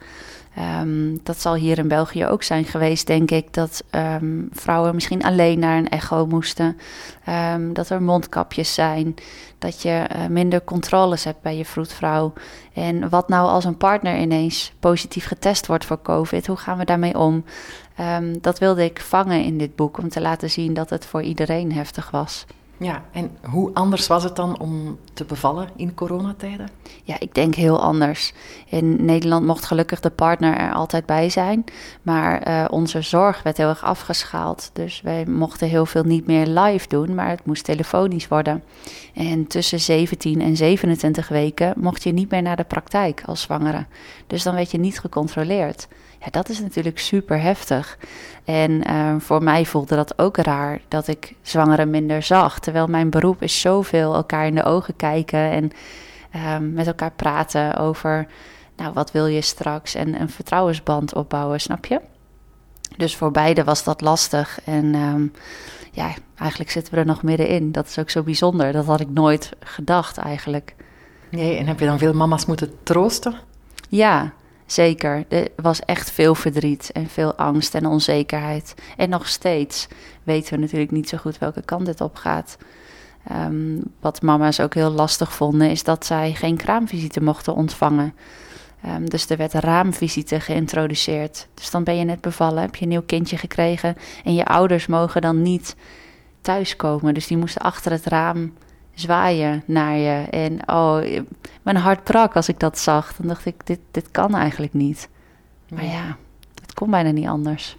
Um, 0.58 1.20
dat 1.22 1.40
zal 1.40 1.54
hier 1.54 1.78
in 1.78 1.88
België 1.88 2.26
ook 2.26 2.42
zijn 2.42 2.64
geweest, 2.64 3.06
denk 3.06 3.30
ik, 3.30 3.54
dat 3.54 3.84
um, 3.90 4.48
vrouwen 4.52 4.94
misschien 4.94 5.22
alleen 5.22 5.58
naar 5.58 5.76
een 5.76 5.88
echo 5.88 6.26
moesten. 6.26 6.76
Um, 7.28 7.72
dat 7.72 7.88
er 7.88 8.02
mondkapjes 8.02 8.74
zijn, 8.74 9.14
dat 9.58 9.82
je 9.82 10.06
uh, 10.16 10.26
minder 10.26 10.64
controles 10.64 11.24
hebt 11.24 11.42
bij 11.42 11.56
je 11.56 11.64
vroedvrouw. 11.64 12.32
En 12.72 13.08
wat 13.08 13.28
nou 13.28 13.48
als 13.48 13.64
een 13.64 13.76
partner 13.76 14.18
ineens 14.18 14.72
positief 14.80 15.26
getest 15.26 15.66
wordt 15.66 15.84
voor 15.84 16.02
COVID, 16.02 16.46
hoe 16.46 16.56
gaan 16.56 16.78
we 16.78 16.84
daarmee 16.84 17.18
om? 17.18 17.44
dat 18.40 18.58
wilde 18.58 18.84
ik 18.84 19.00
vangen 19.00 19.44
in 19.44 19.58
dit 19.58 19.76
boek, 19.76 19.98
om 19.98 20.08
te 20.08 20.20
laten 20.20 20.50
zien 20.50 20.74
dat 20.74 20.90
het 20.90 21.06
voor 21.06 21.22
iedereen 21.22 21.72
heftig 21.72 22.10
was. 22.10 22.46
Ja, 22.82 23.02
en 23.12 23.30
hoe 23.50 23.70
anders 23.74 24.06
was 24.06 24.24
het 24.24 24.36
dan 24.36 24.58
om 24.58 24.98
te 25.12 25.24
bevallen 25.24 25.68
in 25.76 25.94
coronatijden? 25.94 26.68
Ja, 27.02 27.16
ik 27.18 27.34
denk 27.34 27.54
heel 27.54 27.80
anders. 27.80 28.32
In 28.66 29.04
Nederland 29.04 29.46
mocht 29.46 29.64
gelukkig 29.64 30.00
de 30.00 30.10
partner 30.10 30.56
er 30.56 30.72
altijd 30.72 31.06
bij 31.06 31.30
zijn, 31.30 31.64
maar 32.02 32.48
uh, 32.48 32.64
onze 32.70 33.02
zorg 33.02 33.42
werd 33.42 33.56
heel 33.56 33.68
erg 33.68 33.84
afgeschaald. 33.84 34.70
Dus 34.72 35.00
wij 35.00 35.26
mochten 35.26 35.68
heel 35.68 35.86
veel 35.86 36.02
niet 36.02 36.26
meer 36.26 36.46
live 36.46 36.88
doen, 36.88 37.14
maar 37.14 37.28
het 37.28 37.46
moest 37.46 37.64
telefonisch 37.64 38.28
worden. 38.28 38.62
En 39.14 39.46
tussen 39.46 39.80
17 39.80 40.40
en 40.40 40.56
27 40.56 41.28
weken 41.28 41.74
mocht 41.76 42.02
je 42.02 42.12
niet 42.12 42.30
meer 42.30 42.42
naar 42.42 42.56
de 42.56 42.64
praktijk 42.64 43.22
als 43.26 43.40
zwangere. 43.40 43.86
Dus 44.26 44.42
dan 44.42 44.54
werd 44.54 44.70
je 44.70 44.78
niet 44.78 45.00
gecontroleerd. 45.00 45.88
Ja, 46.20 46.30
dat 46.30 46.48
is 46.48 46.60
natuurlijk 46.60 46.98
super 46.98 47.40
heftig. 47.40 47.98
En 48.44 48.90
uh, 48.90 49.14
voor 49.18 49.42
mij 49.42 49.64
voelde 49.66 49.96
dat 49.96 50.18
ook 50.18 50.36
raar 50.36 50.80
dat 50.88 51.08
ik 51.08 51.34
zwangeren 51.42 51.90
minder 51.90 52.22
zag. 52.22 52.58
Terwijl 52.58 52.86
mijn 52.86 53.10
beroep 53.10 53.42
is 53.42 53.60
zoveel 53.60 54.14
elkaar 54.14 54.46
in 54.46 54.54
de 54.54 54.64
ogen 54.64 54.96
kijken 54.96 55.50
en 55.50 55.70
uh, 56.36 56.56
met 56.58 56.86
elkaar 56.86 57.12
praten 57.16 57.76
over, 57.76 58.26
nou, 58.76 58.92
wat 58.92 59.12
wil 59.12 59.26
je 59.26 59.40
straks? 59.40 59.94
En 59.94 60.20
een 60.20 60.30
vertrouwensband 60.30 61.14
opbouwen, 61.14 61.60
snap 61.60 61.84
je? 61.84 62.00
Dus 62.96 63.16
voor 63.16 63.30
beide 63.30 63.64
was 63.64 63.84
dat 63.84 64.00
lastig. 64.00 64.60
En 64.64 64.94
um, 64.94 65.32
ja, 65.92 66.10
eigenlijk 66.36 66.70
zitten 66.70 66.94
we 66.94 67.00
er 67.00 67.06
nog 67.06 67.22
middenin. 67.22 67.72
Dat 67.72 67.86
is 67.86 67.98
ook 67.98 68.10
zo 68.10 68.22
bijzonder. 68.22 68.72
Dat 68.72 68.86
had 68.86 69.00
ik 69.00 69.10
nooit 69.10 69.52
gedacht 69.60 70.16
eigenlijk. 70.16 70.74
Nee, 71.30 71.56
en 71.56 71.66
heb 71.66 71.80
je 71.80 71.86
dan 71.86 71.98
veel 71.98 72.14
mama's 72.14 72.46
moeten 72.46 72.72
troosten? 72.82 73.34
Ja, 73.88 74.32
Zeker, 74.70 75.24
er 75.28 75.48
was 75.56 75.80
echt 75.80 76.10
veel 76.10 76.34
verdriet 76.34 76.90
en 76.92 77.08
veel 77.08 77.34
angst 77.34 77.74
en 77.74 77.86
onzekerheid. 77.86 78.74
En 78.96 79.08
nog 79.08 79.28
steeds 79.28 79.88
weten 80.22 80.54
we 80.54 80.60
natuurlijk 80.60 80.90
niet 80.90 81.08
zo 81.08 81.18
goed 81.18 81.38
welke 81.38 81.62
kant 81.62 81.86
dit 81.86 82.00
op 82.00 82.16
gaat. 82.16 82.56
Um, 83.32 83.82
wat 84.00 84.22
mama's 84.22 84.60
ook 84.60 84.74
heel 84.74 84.90
lastig 84.90 85.32
vonden, 85.32 85.70
is 85.70 85.82
dat 85.82 86.06
zij 86.06 86.34
geen 86.34 86.56
kraamvisite 86.56 87.22
mochten 87.22 87.54
ontvangen. 87.54 88.14
Um, 88.86 89.08
dus 89.08 89.30
er 89.30 89.36
werd 89.36 89.52
raamvisite 89.52 90.40
geïntroduceerd. 90.40 91.48
Dus 91.54 91.70
dan 91.70 91.84
ben 91.84 91.96
je 91.96 92.04
net 92.04 92.20
bevallen, 92.20 92.62
heb 92.62 92.74
je 92.74 92.82
een 92.82 92.88
nieuw 92.88 93.02
kindje 93.06 93.36
gekregen 93.36 93.96
en 94.24 94.34
je 94.34 94.44
ouders 94.44 94.86
mogen 94.86 95.20
dan 95.20 95.42
niet 95.42 95.76
thuiskomen. 96.40 97.14
Dus 97.14 97.26
die 97.26 97.36
moesten 97.36 97.62
achter 97.62 97.92
het 97.92 98.06
raam 98.06 98.52
zwaaien 98.94 99.62
naar 99.66 99.96
je. 99.96 100.26
En 100.30 100.68
oh, 100.68 101.24
mijn 101.62 101.76
hart 101.76 102.04
brak 102.04 102.36
als 102.36 102.48
ik 102.48 102.60
dat 102.60 102.78
zag. 102.78 103.16
Dan 103.16 103.26
dacht 103.28 103.46
ik, 103.46 103.66
dit, 103.66 103.80
dit 103.90 104.10
kan 104.10 104.34
eigenlijk 104.34 104.74
niet. 104.74 105.08
Maar 105.68 105.84
ja, 105.84 106.16
het 106.60 106.74
kon 106.74 106.90
bijna 106.90 107.10
niet 107.10 107.26
anders. 107.26 107.76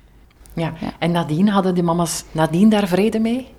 Ja. 0.54 0.74
en 1.00 1.12
nadien 1.12 1.50
hadden 1.50 1.74
die 1.74 1.84
mama's 1.84 2.26
nadien 2.32 2.70
daar 2.70 2.88
vrede 2.88 3.20
mee? 3.20 3.54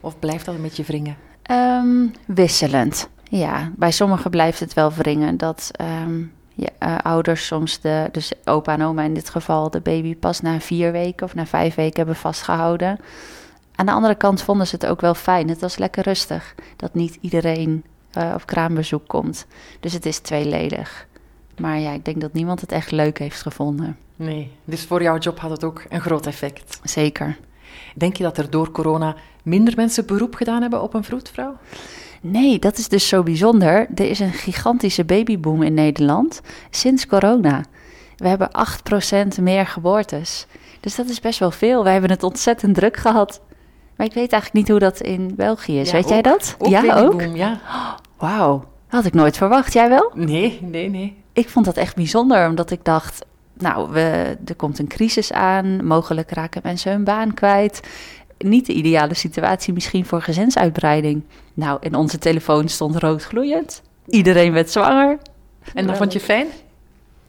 Of 0.00 0.18
blijft 0.18 0.44
dat 0.44 0.54
een 0.54 0.62
beetje 0.62 0.82
wringen? 0.82 1.16
Um, 1.50 2.12
wisselend. 2.26 3.08
Ja, 3.22 3.70
bij 3.76 3.90
sommigen 3.90 4.30
blijft 4.30 4.60
het 4.60 4.74
wel 4.74 4.92
wringen 4.92 5.36
dat 5.36 5.70
um, 5.80 6.32
ja, 6.54 6.68
uh, 6.82 6.98
ouders 7.02 7.46
soms, 7.46 7.80
de, 7.80 8.08
dus 8.12 8.32
opa 8.44 8.72
en 8.72 8.82
oma 8.82 9.02
in 9.02 9.14
dit 9.14 9.30
geval, 9.30 9.70
de 9.70 9.80
baby 9.80 10.16
pas 10.16 10.40
na 10.40 10.60
vier 10.60 10.92
weken 10.92 11.26
of 11.26 11.34
na 11.34 11.46
vijf 11.46 11.74
weken 11.74 11.96
hebben 11.96 12.16
vastgehouden. 12.16 12.98
Aan 13.74 13.86
de 13.86 13.92
andere 13.92 14.14
kant 14.14 14.42
vonden 14.42 14.66
ze 14.66 14.74
het 14.74 14.86
ook 14.86 15.00
wel 15.00 15.14
fijn. 15.14 15.48
Het 15.48 15.60
was 15.60 15.76
lekker 15.76 16.02
rustig 16.02 16.54
dat 16.76 16.94
niet 16.94 17.18
iedereen 17.20 17.84
uh, 18.18 18.32
op 18.34 18.46
kraambezoek 18.46 19.08
komt. 19.08 19.46
Dus 19.80 19.92
het 19.92 20.06
is 20.06 20.18
tweeledig. 20.18 21.06
Maar 21.58 21.78
ja, 21.78 21.92
ik 21.92 22.04
denk 22.04 22.20
dat 22.20 22.32
niemand 22.32 22.60
het 22.60 22.72
echt 22.72 22.90
leuk 22.90 23.18
heeft 23.18 23.42
gevonden. 23.42 23.96
Nee, 24.16 24.52
dus 24.64 24.84
voor 24.84 25.02
jouw 25.02 25.18
job 25.18 25.38
had 25.38 25.50
het 25.50 25.64
ook 25.64 25.84
een 25.88 26.00
groot 26.00 26.26
effect. 26.26 26.80
Zeker. 26.84 27.38
Denk 27.94 28.16
je 28.16 28.22
dat 28.22 28.38
er 28.38 28.50
door 28.50 28.70
corona 28.70 29.16
minder 29.42 29.74
mensen 29.76 30.06
beroep 30.06 30.34
gedaan 30.34 30.60
hebben 30.60 30.82
op 30.82 30.94
een 30.94 31.04
vroedvrouw? 31.04 31.56
Nee, 32.20 32.58
dat 32.58 32.78
is 32.78 32.88
dus 32.88 33.08
zo 33.08 33.22
bijzonder. 33.22 33.86
Er 33.94 34.10
is 34.10 34.20
een 34.20 34.32
gigantische 34.32 35.04
babyboom 35.04 35.62
in 35.62 35.74
Nederland 35.74 36.40
sinds 36.70 37.06
corona. 37.06 37.64
We 38.16 38.28
hebben 38.28 38.50
8% 39.38 39.42
meer 39.42 39.66
geboortes. 39.66 40.46
Dus 40.80 40.94
dat 40.94 41.08
is 41.08 41.20
best 41.20 41.38
wel 41.38 41.50
veel. 41.50 41.82
Wij 41.82 41.92
hebben 41.92 42.10
het 42.10 42.22
ontzettend 42.22 42.74
druk 42.74 42.96
gehad. 42.96 43.40
Maar 43.96 44.06
ik 44.06 44.14
weet 44.14 44.32
eigenlijk 44.32 44.52
niet 44.52 44.68
hoe 44.68 44.78
dat 44.78 45.00
in 45.00 45.34
België 45.36 45.80
is. 45.80 45.92
weet 45.92 46.08
jij 46.08 46.22
dat? 46.22 46.56
ja, 46.60 46.98
ook? 46.98 47.22
ja. 47.34 47.60
Wauw, 48.16 48.64
had 48.86 49.04
ik 49.04 49.14
nooit 49.14 49.36
verwacht. 49.36 49.72
Jij 49.72 49.88
wel? 49.88 50.10
Nee, 50.14 50.58
nee, 50.62 50.88
nee. 50.88 51.16
Ik 51.32 51.48
vond 51.48 51.64
dat 51.64 51.76
echt 51.76 51.96
bijzonder, 51.96 52.48
omdat 52.48 52.70
ik 52.70 52.84
dacht... 52.84 53.24
Nou, 53.54 53.90
we, 53.92 54.36
er 54.44 54.54
komt 54.56 54.78
een 54.78 54.88
crisis 54.88 55.32
aan. 55.32 55.86
Mogelijk 55.86 56.30
raken 56.30 56.60
mensen 56.64 56.92
hun 56.92 57.04
baan 57.04 57.34
kwijt. 57.34 57.80
Niet 58.38 58.66
de 58.66 58.72
ideale 58.72 59.14
situatie 59.14 59.72
misschien 59.72 60.06
voor 60.06 60.22
gezinsuitbreiding. 60.22 61.24
Nou, 61.54 61.78
in 61.80 61.94
onze 61.94 62.18
telefoon 62.18 62.68
stond 62.68 62.96
rood 62.96 63.24
gloeiend. 63.24 63.82
Iedereen 64.06 64.52
werd 64.52 64.70
zwanger. 64.70 65.18
En 65.74 65.86
dat 65.86 65.96
vond 65.96 66.12
je 66.12 66.20
fijn? 66.20 66.46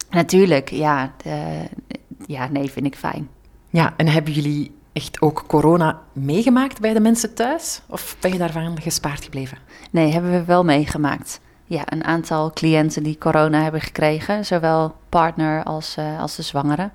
Natuurlijk, 0.10 0.70
ja. 0.70 1.13
ja, 2.25 2.48
nee, 2.48 2.72
vind 2.72 2.86
ik 2.86 2.96
fijn. 2.96 3.29
Ja, 3.70 3.93
en 3.98 4.08
hebben 4.08 4.34
jullie 4.34 4.72
echt 4.93 5.21
ook 5.21 5.43
corona 5.47 6.01
meegemaakt 6.13 6.79
bij 6.79 6.93
de 6.93 7.00
mensen 7.00 7.33
thuis? 7.33 7.81
Of 7.88 8.17
ben 8.19 8.31
je 8.31 8.38
daarvan 8.38 8.81
gespaard 8.81 9.23
gebleven? 9.23 9.57
Nee, 9.91 10.12
hebben 10.12 10.31
we 10.31 10.43
wel 10.43 10.63
meegemaakt. 10.63 11.39
Ja, 11.65 11.81
een 11.85 12.03
aantal 12.03 12.51
cliënten 12.51 13.03
die 13.03 13.17
corona 13.17 13.62
hebben 13.62 13.81
gekregen, 13.81 14.45
zowel 14.45 14.95
partner 15.09 15.63
als, 15.63 15.95
uh, 16.00 16.19
als 16.19 16.35
de 16.35 16.41
zwangere. 16.41 16.89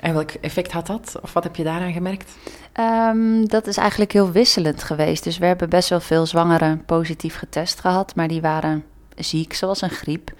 En 0.00 0.12
welk 0.12 0.30
effect 0.30 0.72
had 0.72 0.86
dat? 0.86 1.18
Of 1.22 1.32
wat 1.32 1.44
heb 1.44 1.56
je 1.56 1.64
daaraan 1.64 1.92
gemerkt? 1.92 2.32
Um, 2.80 3.48
dat 3.48 3.66
is 3.66 3.76
eigenlijk 3.76 4.12
heel 4.12 4.30
wisselend 4.30 4.82
geweest. 4.82 5.24
Dus 5.24 5.38
we 5.38 5.46
hebben 5.46 5.68
best 5.68 5.88
wel 5.88 6.00
veel 6.00 6.26
zwangeren 6.26 6.84
positief 6.84 7.36
getest 7.36 7.80
gehad, 7.80 8.14
maar 8.14 8.28
die 8.28 8.40
waren 8.40 8.84
ziek, 9.16 9.54
zoals 9.54 9.80
een 9.80 9.90
griep. 9.90 10.32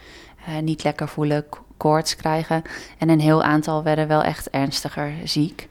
Uh, 0.48 0.58
niet 0.58 0.84
lekker 0.84 1.08
voelen, 1.08 1.44
koorts 1.76 2.16
krijgen. 2.16 2.62
En 2.98 3.08
een 3.08 3.20
heel 3.20 3.42
aantal 3.42 3.82
werden 3.82 4.08
wel 4.08 4.22
echt 4.22 4.50
ernstiger 4.50 5.12
ziek. 5.24 5.68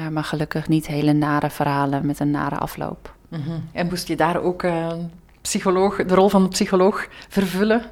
Uh, 0.00 0.08
maar 0.08 0.24
gelukkig 0.24 0.68
niet 0.68 0.86
hele 0.86 1.12
nare 1.12 1.50
verhalen 1.50 2.06
met 2.06 2.20
een 2.20 2.30
nare 2.30 2.56
afloop. 2.56 3.14
Mm 3.28 3.40
-hmm. 3.40 3.68
En 3.72 3.86
moest 3.86 4.08
je 4.08 4.16
daar 4.16 4.42
ook 4.42 4.62
uh, 4.62 4.92
psycholoog, 5.40 6.04
de 6.04 6.14
rol 6.14 6.28
van 6.28 6.42
de 6.42 6.48
psycholoog 6.48 7.08
vervullen? 7.28 7.82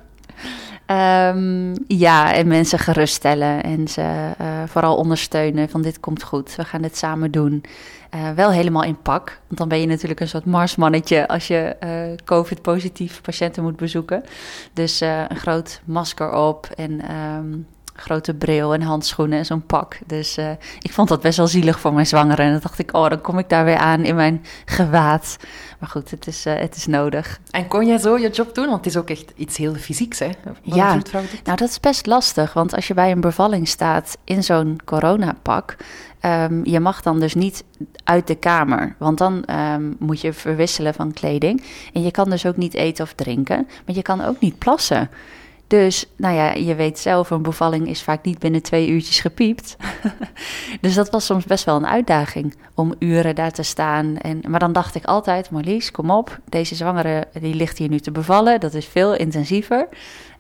Um, 0.87 1.75
ja, 1.87 2.35
en 2.35 2.47
mensen 2.47 2.79
geruststellen 2.79 3.63
en 3.63 3.89
ze 3.89 4.31
uh, 4.41 4.63
vooral 4.67 4.97
ondersteunen 4.97 5.69
van 5.69 5.83
dit 5.83 6.01
komt 6.01 6.23
goed, 6.23 6.57
we 6.57 6.65
gaan 6.65 6.83
dit 6.83 6.97
samen 6.97 7.31
doen. 7.31 7.65
wel 8.35 8.51
helemaal 8.51 8.83
in 8.83 9.03
pak, 9.03 9.41
want 9.47 9.59
dan 9.59 9.69
ben 9.69 9.81
je 9.81 9.87
natuurlijk 9.87 10.21
een 10.21 10.29
soort 10.29 10.45
marsmannetje 10.45 11.29
als 11.29 11.47
je 11.47 11.77
COVID-positief 12.25 13.21
patiënten 13.21 13.63
moet 13.63 13.77
bezoeken. 13.77 14.25
Dus 14.73 15.01
een 15.01 15.37
groot 15.37 15.81
masker 15.85 16.33
op 16.33 16.69
en 16.77 17.17
um, 17.17 17.67
grote 17.95 18.35
bril 18.35 18.75
en 18.75 18.83
handschoenen 18.83 19.39
en 19.39 19.47
zo'n 19.47 19.67
pak. 19.67 19.99
Dus 20.07 20.39
uh, 20.39 20.51
ik 20.81 20.93
vond 20.93 21.09
dat 21.09 21.21
best 21.21 21.37
wel 21.37 21.47
zielig 21.47 21.81
voor 21.81 21.93
mijn 21.93 22.07
zwangere. 22.07 22.43
En 22.43 22.51
dan 22.51 22.61
dacht 22.61 22.79
ik, 22.79 22.95
oh, 22.97 23.09
dan 23.09 23.21
kom 23.21 23.39
ik 23.39 23.49
daar 23.49 23.65
weer 23.65 23.77
aan 23.77 24.05
in 24.05 24.15
mijn 24.15 24.45
gewaad. 24.65 25.37
Maar 25.79 25.89
goed, 25.89 26.11
het 26.11 26.27
is, 26.27 26.47
uh, 26.47 26.55
het 26.55 26.77
is 26.77 26.87
nodig. 26.87 27.41
En 27.51 27.69
kon 27.69 27.87
jij 27.87 27.99
zo 27.99 28.19
je 28.19 28.31
job 28.31 28.55
doen? 28.55 28.67
Want 28.67 28.77
het 28.77 28.87
is 28.87 28.97
ook 28.97 29.11
echt 29.11 29.33
iets 29.37 29.57
heel 29.57 29.75
fysieks, 29.75 30.19
hè? 30.19 30.31
Ja, 30.63 30.99
nou 31.45 31.57
dat 31.57 31.69
is 31.69 31.81
best 31.81 32.07
lastig. 32.07 32.53
Want 32.53 32.75
als 32.75 32.87
je 32.87 32.95
bij 32.95 33.11
een 33.11 33.21
bevalling 33.21 33.69
staat 33.69 34.19
in 34.25 34.45
zo'n 34.45 34.81
coronapak... 34.85 35.77
Um, 36.25 36.65
je 36.65 36.81
mag 36.81 37.03
dan 37.03 37.21
dus 37.21 37.35
niet 37.35 37.65
uit 38.05 38.27
de 38.27 38.35
kamer, 38.35 38.95
want 38.99 39.19
dan 39.19 39.45
um, 39.51 39.97
moet 39.99 40.21
je 40.21 40.33
verwisselen 40.33 40.95
van 40.95 41.13
kleding. 41.13 41.63
En 41.93 42.03
je 42.03 42.11
kan 42.11 42.31
dus 42.31 42.47
ook 42.47 42.57
niet 42.57 42.75
eten 42.75 43.05
of 43.05 43.13
drinken, 43.13 43.69
maar 43.87 43.95
je 43.95 44.03
kan 44.03 44.25
ook 44.25 44.41
niet 44.41 44.59
plassen. 44.59 45.11
Dus, 45.73 46.07
nou 46.17 46.35
ja, 46.35 46.53
je 46.53 46.75
weet 46.75 46.99
zelf, 46.99 47.31
een 47.31 47.43
bevalling 47.43 47.89
is 47.89 48.03
vaak 48.03 48.25
niet 48.25 48.39
binnen 48.39 48.63
twee 48.63 48.89
uurtjes 48.89 49.21
gepiept. 49.21 49.77
dus 50.81 50.95
dat 50.95 51.11
was 51.11 51.25
soms 51.25 51.45
best 51.45 51.65
wel 51.65 51.77
een 51.77 51.87
uitdaging 51.87 52.57
om 52.75 52.95
uren 52.99 53.35
daar 53.35 53.51
te 53.51 53.63
staan. 53.63 54.17
En, 54.17 54.41
maar 54.49 54.61
dan 54.61 54.73
dacht 54.73 54.95
ik 54.95 55.05
altijd, 55.05 55.51
Marlies, 55.51 55.91
kom 55.91 56.11
op, 56.11 56.39
deze 56.49 56.75
zwangere 56.75 57.25
die 57.41 57.55
ligt 57.55 57.79
hier 57.79 57.89
nu 57.89 58.01
te 58.01 58.11
bevallen. 58.11 58.61
Dat 58.61 58.75
is 58.75 58.87
veel 58.87 59.15
intensiever. 59.15 59.89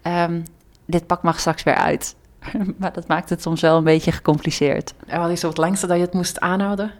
Ehm, 0.02 0.40
dit 0.86 1.06
pak 1.06 1.22
mag 1.22 1.40
straks 1.40 1.62
weer 1.62 1.76
uit. 1.76 2.16
maar 2.78 2.92
dat 2.92 3.08
maakt 3.08 3.30
het 3.30 3.42
soms 3.42 3.60
wel 3.60 3.76
een 3.76 3.84
beetje 3.84 4.12
gecompliceerd. 4.12 4.94
En 5.06 5.20
wat 5.20 5.30
is 5.30 5.42
het 5.42 5.56
langste 5.56 5.86
dat 5.86 5.96
je 5.96 6.02
het 6.02 6.14
moest 6.14 6.40
aanhouden? 6.40 6.90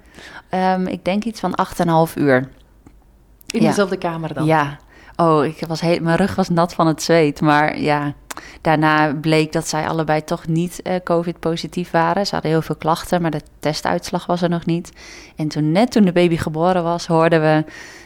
Ehm, 0.48 0.86
ik 0.86 1.04
denk 1.04 1.24
iets 1.24 1.40
van 1.40 1.54
8,5 1.54 2.16
uur. 2.16 2.48
In 3.46 3.60
Ja. 3.60 3.68
dezelfde 3.68 3.98
kamer 3.98 4.34
dan? 4.34 4.44
Ja. 4.44 4.78
Oh, 5.16 5.44
ik 5.44 5.64
was 5.66 5.80
heel, 5.80 6.00
mijn 6.00 6.16
rug 6.16 6.34
was 6.34 6.48
nat 6.48 6.74
van 6.74 6.86
het 6.86 7.02
zweet. 7.02 7.40
Maar 7.40 7.78
ja, 7.78 8.12
daarna 8.60 9.14
bleek 9.14 9.52
dat 9.52 9.68
zij 9.68 9.88
allebei 9.88 10.24
toch 10.24 10.46
niet 10.46 10.82
eh, 10.82 10.94
COVID-positief 11.04 11.90
waren. 11.90 12.26
Ze 12.26 12.32
hadden 12.34 12.50
heel 12.50 12.62
veel 12.62 12.76
klachten, 12.76 13.22
maar 13.22 13.30
de 13.30 13.40
testuitslag 13.60 14.26
was 14.26 14.42
er 14.42 14.48
nog 14.48 14.66
niet. 14.66 14.92
En 15.36 15.48
toen, 15.48 15.72
net 15.72 15.90
toen 15.92 16.04
de 16.04 16.12
baby 16.12 16.36
geboren 16.36 16.82
was, 16.82 17.06
hoorden 17.06 17.40
we... 17.40 17.64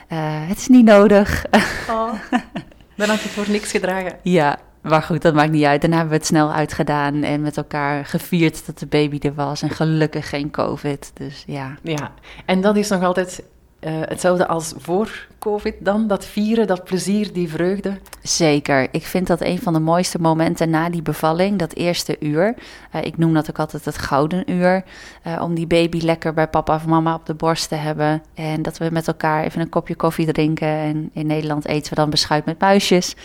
eh, 0.09 0.19
het 0.49 0.59
is 0.59 0.69
niet 0.69 0.85
nodig. 0.85 1.45
Oh. 1.91 2.13
Dan 2.97 3.09
had 3.09 3.21
je 3.21 3.29
voor 3.29 3.51
niks 3.51 3.71
gedragen. 3.71 4.19
ja, 4.23 4.59
maar 4.81 5.03
goed, 5.03 5.23
dat 5.23 5.35
maakt 5.35 5.51
niet 5.51 5.65
uit. 5.65 5.81
Daarna 5.81 5.97
hebben 5.97 6.15
we 6.15 6.19
het 6.21 6.29
snel 6.29 6.53
uitgedaan 6.53 7.23
en 7.23 7.41
met 7.43 7.57
elkaar 7.57 8.05
gevierd 8.05 8.67
dat 8.67 8.79
de 8.79 8.87
baby 8.87 9.19
er 9.23 9.35
was. 9.35 9.63
En 9.63 9.71
gelukkig 9.71 10.29
geen 10.29 10.51
COVID. 10.51 11.11
Dus 11.15 11.45
ja, 11.47 11.77
Ja, 11.83 12.13
en 12.45 12.61
dat 12.61 12.77
is 12.77 12.89
nog 12.89 13.03
altijd 13.03 13.43
eh, 13.87 13.95
hetzelfde 14.01 14.47
als 14.47 14.75
voor 14.77 15.27
COVID 15.39 15.75
dan? 15.79 16.07
Dat 16.07 16.25
vieren, 16.25 16.67
dat 16.67 16.85
plezier, 16.85 17.33
die 17.33 17.49
vreugde? 17.49 17.99
Zeker. 18.23 18.89
Ik 18.91 19.07
vind 19.07 19.27
dat 19.27 19.41
een 19.41 19.59
van 19.59 19.73
de 19.73 19.79
mooiste 19.79 20.21
momenten 20.21 20.71
na 20.71 20.91
die 20.91 21.03
bevalling, 21.03 21.59
dat 21.59 21.75
eerste 21.75 22.17
uur. 22.21 22.55
Eh, 22.91 23.05
ik 23.05 23.19
noem 23.19 23.35
dat 23.35 23.51
ook 23.51 23.59
altijd 23.59 23.85
het 23.85 23.99
gouden 23.99 24.51
uur. 24.51 24.85
eh, 25.23 25.43
om 25.43 25.55
die 25.55 25.67
baby 25.67 25.99
lekker 25.99 26.35
bij 26.35 26.49
papa 26.49 26.75
of 26.75 26.87
mama 26.87 27.15
op 27.15 27.27
de 27.27 27.35
borst 27.35 27.69
te 27.69 27.75
hebben. 27.75 28.23
En 28.35 28.63
dat 28.63 28.79
we 28.79 28.89
met 28.93 29.09
elkaar 29.09 29.45
even 29.45 29.61
een 29.61 29.69
kopje 29.69 29.95
koffie 29.95 30.33
drinken. 30.33 30.69
En 30.69 31.11
in 31.13 31.27
Nederland 31.27 31.67
eten 31.67 31.91
we 31.91 31.97
dan 31.97 32.11
beschuit 32.11 32.45
met 32.45 32.61
muisjes. 32.61 33.17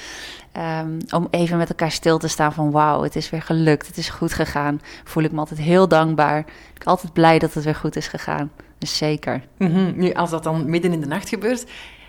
Ehm, 0.51 0.99
om 1.09 1.27
even 1.31 1.57
met 1.57 1.69
elkaar 1.69 1.91
stil 1.91 2.17
te 2.17 2.27
staan 2.27 2.53
van 2.53 2.71
wauw, 2.71 3.03
het 3.03 3.15
is 3.15 3.29
weer 3.29 3.41
gelukt, 3.41 3.87
het 3.87 3.97
is 3.97 4.09
goed 4.09 4.33
gegaan. 4.33 4.81
Voel 5.03 5.23
ik 5.23 5.31
me 5.31 5.39
altijd 5.39 5.59
heel 5.59 5.87
dankbaar. 5.87 6.39
Ik 6.39 6.77
ben 6.77 6.87
altijd 6.87 7.13
blij 7.13 7.39
dat 7.39 7.53
het 7.53 7.63
weer 7.63 7.75
goed 7.75 7.95
is 7.95 8.07
gegaan. 8.07 8.51
Dus 8.81 8.97
zeker. 8.97 9.41
Mhm. 9.57 9.91
Nu, 9.95 10.13
als 10.13 10.29
dat 10.29 10.43
dan 10.43 10.69
midden 10.69 10.93
in 10.93 10.99
de 10.99 11.07
nacht 11.07 11.29
gebeurt, 11.29 11.65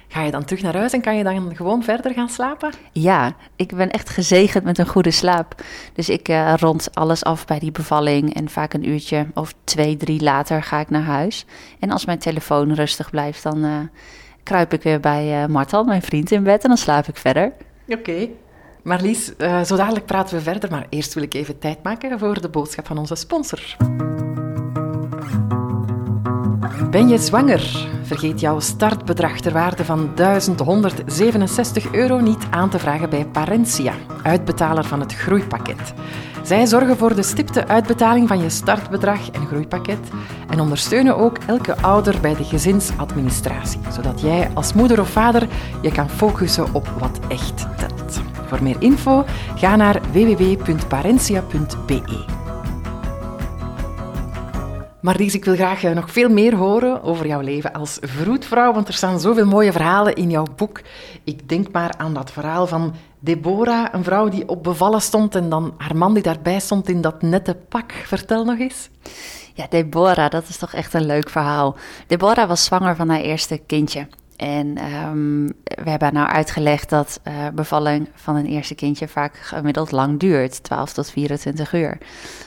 ga 0.08 0.22
je 0.22 0.30
dan 0.30 0.44
terug 0.44 0.62
naar 0.62 0.76
huis 0.76 0.92
en 0.92 1.00
kan 1.00 1.16
je 1.16 1.24
dan 1.24 1.56
gewoon 1.56 1.82
verder 1.82 2.12
gaan 2.12 2.28
slapen? 2.28 2.72
Ja, 2.92 3.32
ik 3.56 3.76
ben 3.76 3.90
echt 3.90 4.08
gezegend 4.08 4.64
met 4.64 4.78
een 4.78 4.86
goede 4.86 5.10
slaap. 5.10 5.62
Dus 5.94 6.08
ik 6.08 6.28
eh, 6.28 6.54
rond 6.56 6.88
alles 6.94 7.24
af 7.24 7.44
bij 7.44 7.58
die 7.58 7.72
bevalling. 7.72 8.34
En 8.34 8.48
vaak 8.48 8.72
een 8.72 8.88
uurtje 8.88 9.26
of 9.34 9.54
twee, 9.64 9.96
drie 9.96 10.22
later 10.22 10.62
ga 10.62 10.80
ik 10.80 10.90
naar 10.90 11.02
huis. 11.02 11.44
En 11.78 11.90
als 11.90 12.04
mijn 12.04 12.18
telefoon 12.18 12.74
rustig 12.74 13.10
blijft, 13.10 13.42
dan 13.42 13.64
eh, 13.64 13.78
kruip 14.42 14.72
ik 14.72 14.82
weer 14.82 15.00
bij 15.00 15.42
eh 15.42 15.48
Martal, 15.48 15.84
mijn 15.84 16.02
vriend, 16.02 16.30
in 16.30 16.42
bed. 16.42 16.62
En 16.62 16.68
dan 16.68 16.78
slaap 16.78 17.06
ik 17.08 17.16
verder. 17.16 17.52
Oké. 17.88 18.28
Marlies, 18.82 19.36
eh, 19.36 19.62
zo 19.62 19.76
dadelijk 19.76 20.06
praten 20.06 20.36
we 20.36 20.42
verder, 20.42 20.70
maar 20.70 20.86
eerst 20.88 21.14
wil 21.14 21.22
ik 21.22 21.34
even 21.34 21.58
tijd 21.58 21.82
maken 21.82 22.18
voor 22.18 22.40
de 22.40 22.48
boodschap 22.48 22.86
van 22.86 22.98
onze 22.98 23.14
sponsor. 23.14 23.76
Ben 26.92 27.08
je 27.08 27.18
zwanger? 27.18 27.88
Vergeet 28.02 28.40
jouw 28.40 28.60
startbedrag 28.60 29.40
ter 29.40 29.52
waarde 29.52 29.84
van 29.84 30.10
1167 30.14 31.92
euro 31.92 32.20
niet 32.20 32.46
aan 32.50 32.70
te 32.70 32.78
vragen 32.78 33.10
bij 33.10 33.26
Parentia, 33.26 33.94
uitbetaler 34.22 34.84
van 34.84 35.00
het 35.00 35.14
groeipakket. 35.14 35.94
Zij 36.42 36.66
zorgen 36.66 36.96
voor 36.96 37.14
de 37.14 37.22
stipte 37.22 37.68
uitbetaling 37.68 38.28
van 38.28 38.42
je 38.42 38.48
startbedrag 38.48 39.30
en 39.30 39.46
groeipakket 39.46 39.98
en 40.48 40.60
ondersteunen 40.60 41.16
ook 41.16 41.38
elke 41.46 41.76
ouder 41.76 42.20
bij 42.20 42.34
de 42.34 42.44
gezinsadministratie, 42.44 43.80
zodat 43.92 44.20
jij 44.20 44.50
als 44.54 44.72
moeder 44.72 45.00
of 45.00 45.08
vader 45.08 45.48
je 45.82 45.92
kan 45.92 46.10
focussen 46.10 46.74
op 46.74 46.88
wat 46.98 47.20
echt 47.28 47.66
telt. 47.76 48.20
Voor 48.46 48.62
meer 48.62 48.76
info 48.78 49.24
ga 49.54 49.76
naar 49.76 50.00
www.parentia.be. 50.12 52.41
Marlies, 55.02 55.34
ik 55.34 55.44
wil 55.44 55.54
graag 55.54 55.84
eh, 55.84 55.94
nog 55.94 56.10
veel 56.10 56.28
meer 56.28 56.54
horen 56.54 57.02
over 57.02 57.26
jouw 57.26 57.40
leven 57.40 57.72
als 57.72 57.98
vroedvrouw, 58.00 58.72
want 58.72 58.88
er 58.88 58.94
staan 58.94 59.20
zoveel 59.20 59.46
mooie 59.46 59.72
verhalen 59.72 60.14
in 60.14 60.30
jouw 60.30 60.46
boek. 60.56 60.80
Ik 61.24 61.48
denk 61.48 61.72
maar 61.72 61.94
aan 61.96 62.14
dat 62.14 62.30
verhaal 62.30 62.66
van 62.66 62.94
Deborah, 63.18 63.86
een 63.92 64.04
vrouw 64.04 64.28
die 64.28 64.48
op 64.48 64.62
bevallen 64.62 65.00
stond 65.00 65.34
en 65.34 65.48
dan 65.48 65.74
haar 65.76 65.96
man 65.96 66.14
die 66.14 66.22
daarbij 66.22 66.60
stond 66.60 66.88
in 66.88 67.00
dat 67.00 67.22
nette 67.22 67.54
pak. 67.54 67.92
Vertel 67.92 68.44
nog 68.44 68.58
eens. 68.58 68.90
Ja, 69.54 69.66
Deborah, 69.68 70.30
dat 70.30 70.48
is 70.48 70.56
toch 70.56 70.72
echt 70.72 70.94
een 70.94 71.06
leuk 71.06 71.30
verhaal. 71.30 71.76
Deborah 72.06 72.48
was 72.48 72.64
zwanger 72.64 72.96
van 72.96 73.08
haar 73.08 73.20
eerste 73.20 73.58
kindje. 73.58 74.06
En 74.36 74.76
ehm, 74.76 75.46
we 75.84 75.90
hebben 75.90 76.14
nou 76.14 76.28
uitgelegd 76.28 76.88
dat 76.90 77.20
eh, 77.22 77.48
bevalling 77.54 78.08
van 78.14 78.36
een 78.36 78.46
eerste 78.46 78.74
kindje 78.74 79.08
vaak 79.08 79.36
gemiddeld 79.36 79.90
lang 79.90 80.18
duurt, 80.18 80.62
12 80.62 80.92
tot 80.92 81.10
24 81.10 81.72
uur. 81.72 81.98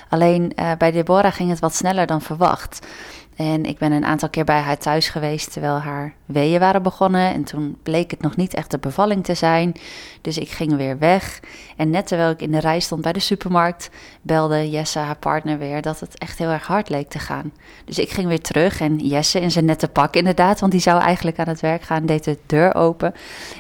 Alleen 0.10 0.54
eh, 0.56 0.72
bij 0.78 0.92
Deborah 0.92 1.34
ging 1.34 1.50
het 1.50 1.60
wat 1.60 1.76
sneller 1.76 2.06
dan 2.06 2.22
verwacht. 2.22 2.88
En 3.36 3.66
ik 3.66 3.78
ben 3.78 3.92
een 3.92 4.06
aantal 4.06 4.30
keer 4.30 4.44
bij 4.44 4.60
haar 4.60 4.78
thuis 4.78 5.10
geweest 5.10 5.52
terwijl 5.52 5.80
haar 5.80 6.14
weeën 6.26 6.60
waren 6.60 6.84
begonnen. 6.84 7.34
En 7.34 7.44
toen 7.44 7.78
bleek 7.84 8.12
het 8.12 8.22
nog 8.22 8.36
niet 8.36 8.54
echt 8.54 8.72
de 8.72 8.78
bevalling 8.78 9.24
te 9.24 9.34
zijn. 9.34 9.74
Dus 10.22 10.38
ik 10.38 10.50
ging 10.50 10.76
weer 10.76 10.98
weg. 10.98 11.40
En 11.78 11.90
net 11.90 12.08
terwijl 12.08 12.30
ik 12.30 12.42
in 12.42 12.52
de 12.52 12.60
rij 12.60 12.80
stond 12.80 13.02
bij 13.02 13.14
de 13.14 13.20
supermarkt, 13.20 13.90
belde 14.22 14.70
Jesse, 14.70 15.00
haar 15.00 15.18
partner, 15.18 15.58
weer 15.58 15.82
dat 15.82 16.00
het 16.00 16.18
echt 16.18 16.38
heel 16.38 16.50
erg 16.50 16.68
hard 16.68 16.90
leek 16.90 17.10
te 17.10 17.20
gaan. 17.20 17.54
Dus 17.86 18.00
ik 18.00 18.10
ging 18.10 18.28
weer 18.28 18.42
terug 18.42 18.80
en 18.80 18.98
Jesse 18.98 19.40
in 19.40 19.52
zijn 19.52 19.66
nette 19.66 19.88
pak 19.88 20.16
inderdaad, 20.16 20.60
want 20.60 20.72
die 20.72 20.82
zou 20.82 21.02
eigenlijk 21.02 21.40
aan 21.40 21.48
het 21.48 21.62
werk 21.62 21.82
gaan, 21.82 22.06
deed 22.06 22.24
de 22.24 22.38
deur 22.46 22.76
open. 22.76 23.14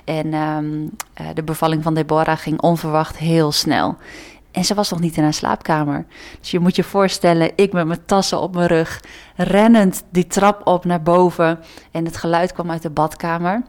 En 0.03 0.33
ehm, 0.33 0.87
eh, 1.13 1.25
de 1.33 1.43
bevalling 1.43 1.83
van 1.83 1.93
Deborah 1.93 2.37
ging 2.37 2.61
onverwacht 2.61 3.17
heel 3.17 3.51
snel. 3.51 3.97
En 4.55 4.65
ze 4.65 4.73
was 4.73 4.89
nog 4.89 4.99
niet 4.99 5.17
in 5.17 5.23
haar 5.23 5.33
slaapkamer. 5.33 6.05
Dus 6.39 6.51
je 6.51 6.59
moet 6.59 6.75
je 6.75 6.83
voorstellen, 6.83 7.51
ik 7.55 7.73
met 7.73 7.87
mijn 7.87 8.05
tassen 8.05 8.39
op 8.39 8.53
mijn 8.53 8.67
rug, 8.67 9.01
rennend 9.35 10.03
die 10.09 10.27
trap 10.27 10.67
op 10.67 10.85
naar 10.85 11.01
boven. 11.01 11.59
En 11.91 12.05
het 12.05 12.17
geluid 12.17 12.53
kwam 12.53 12.71
uit 12.71 12.81
de 12.81 12.89
badkamer. 12.89 13.63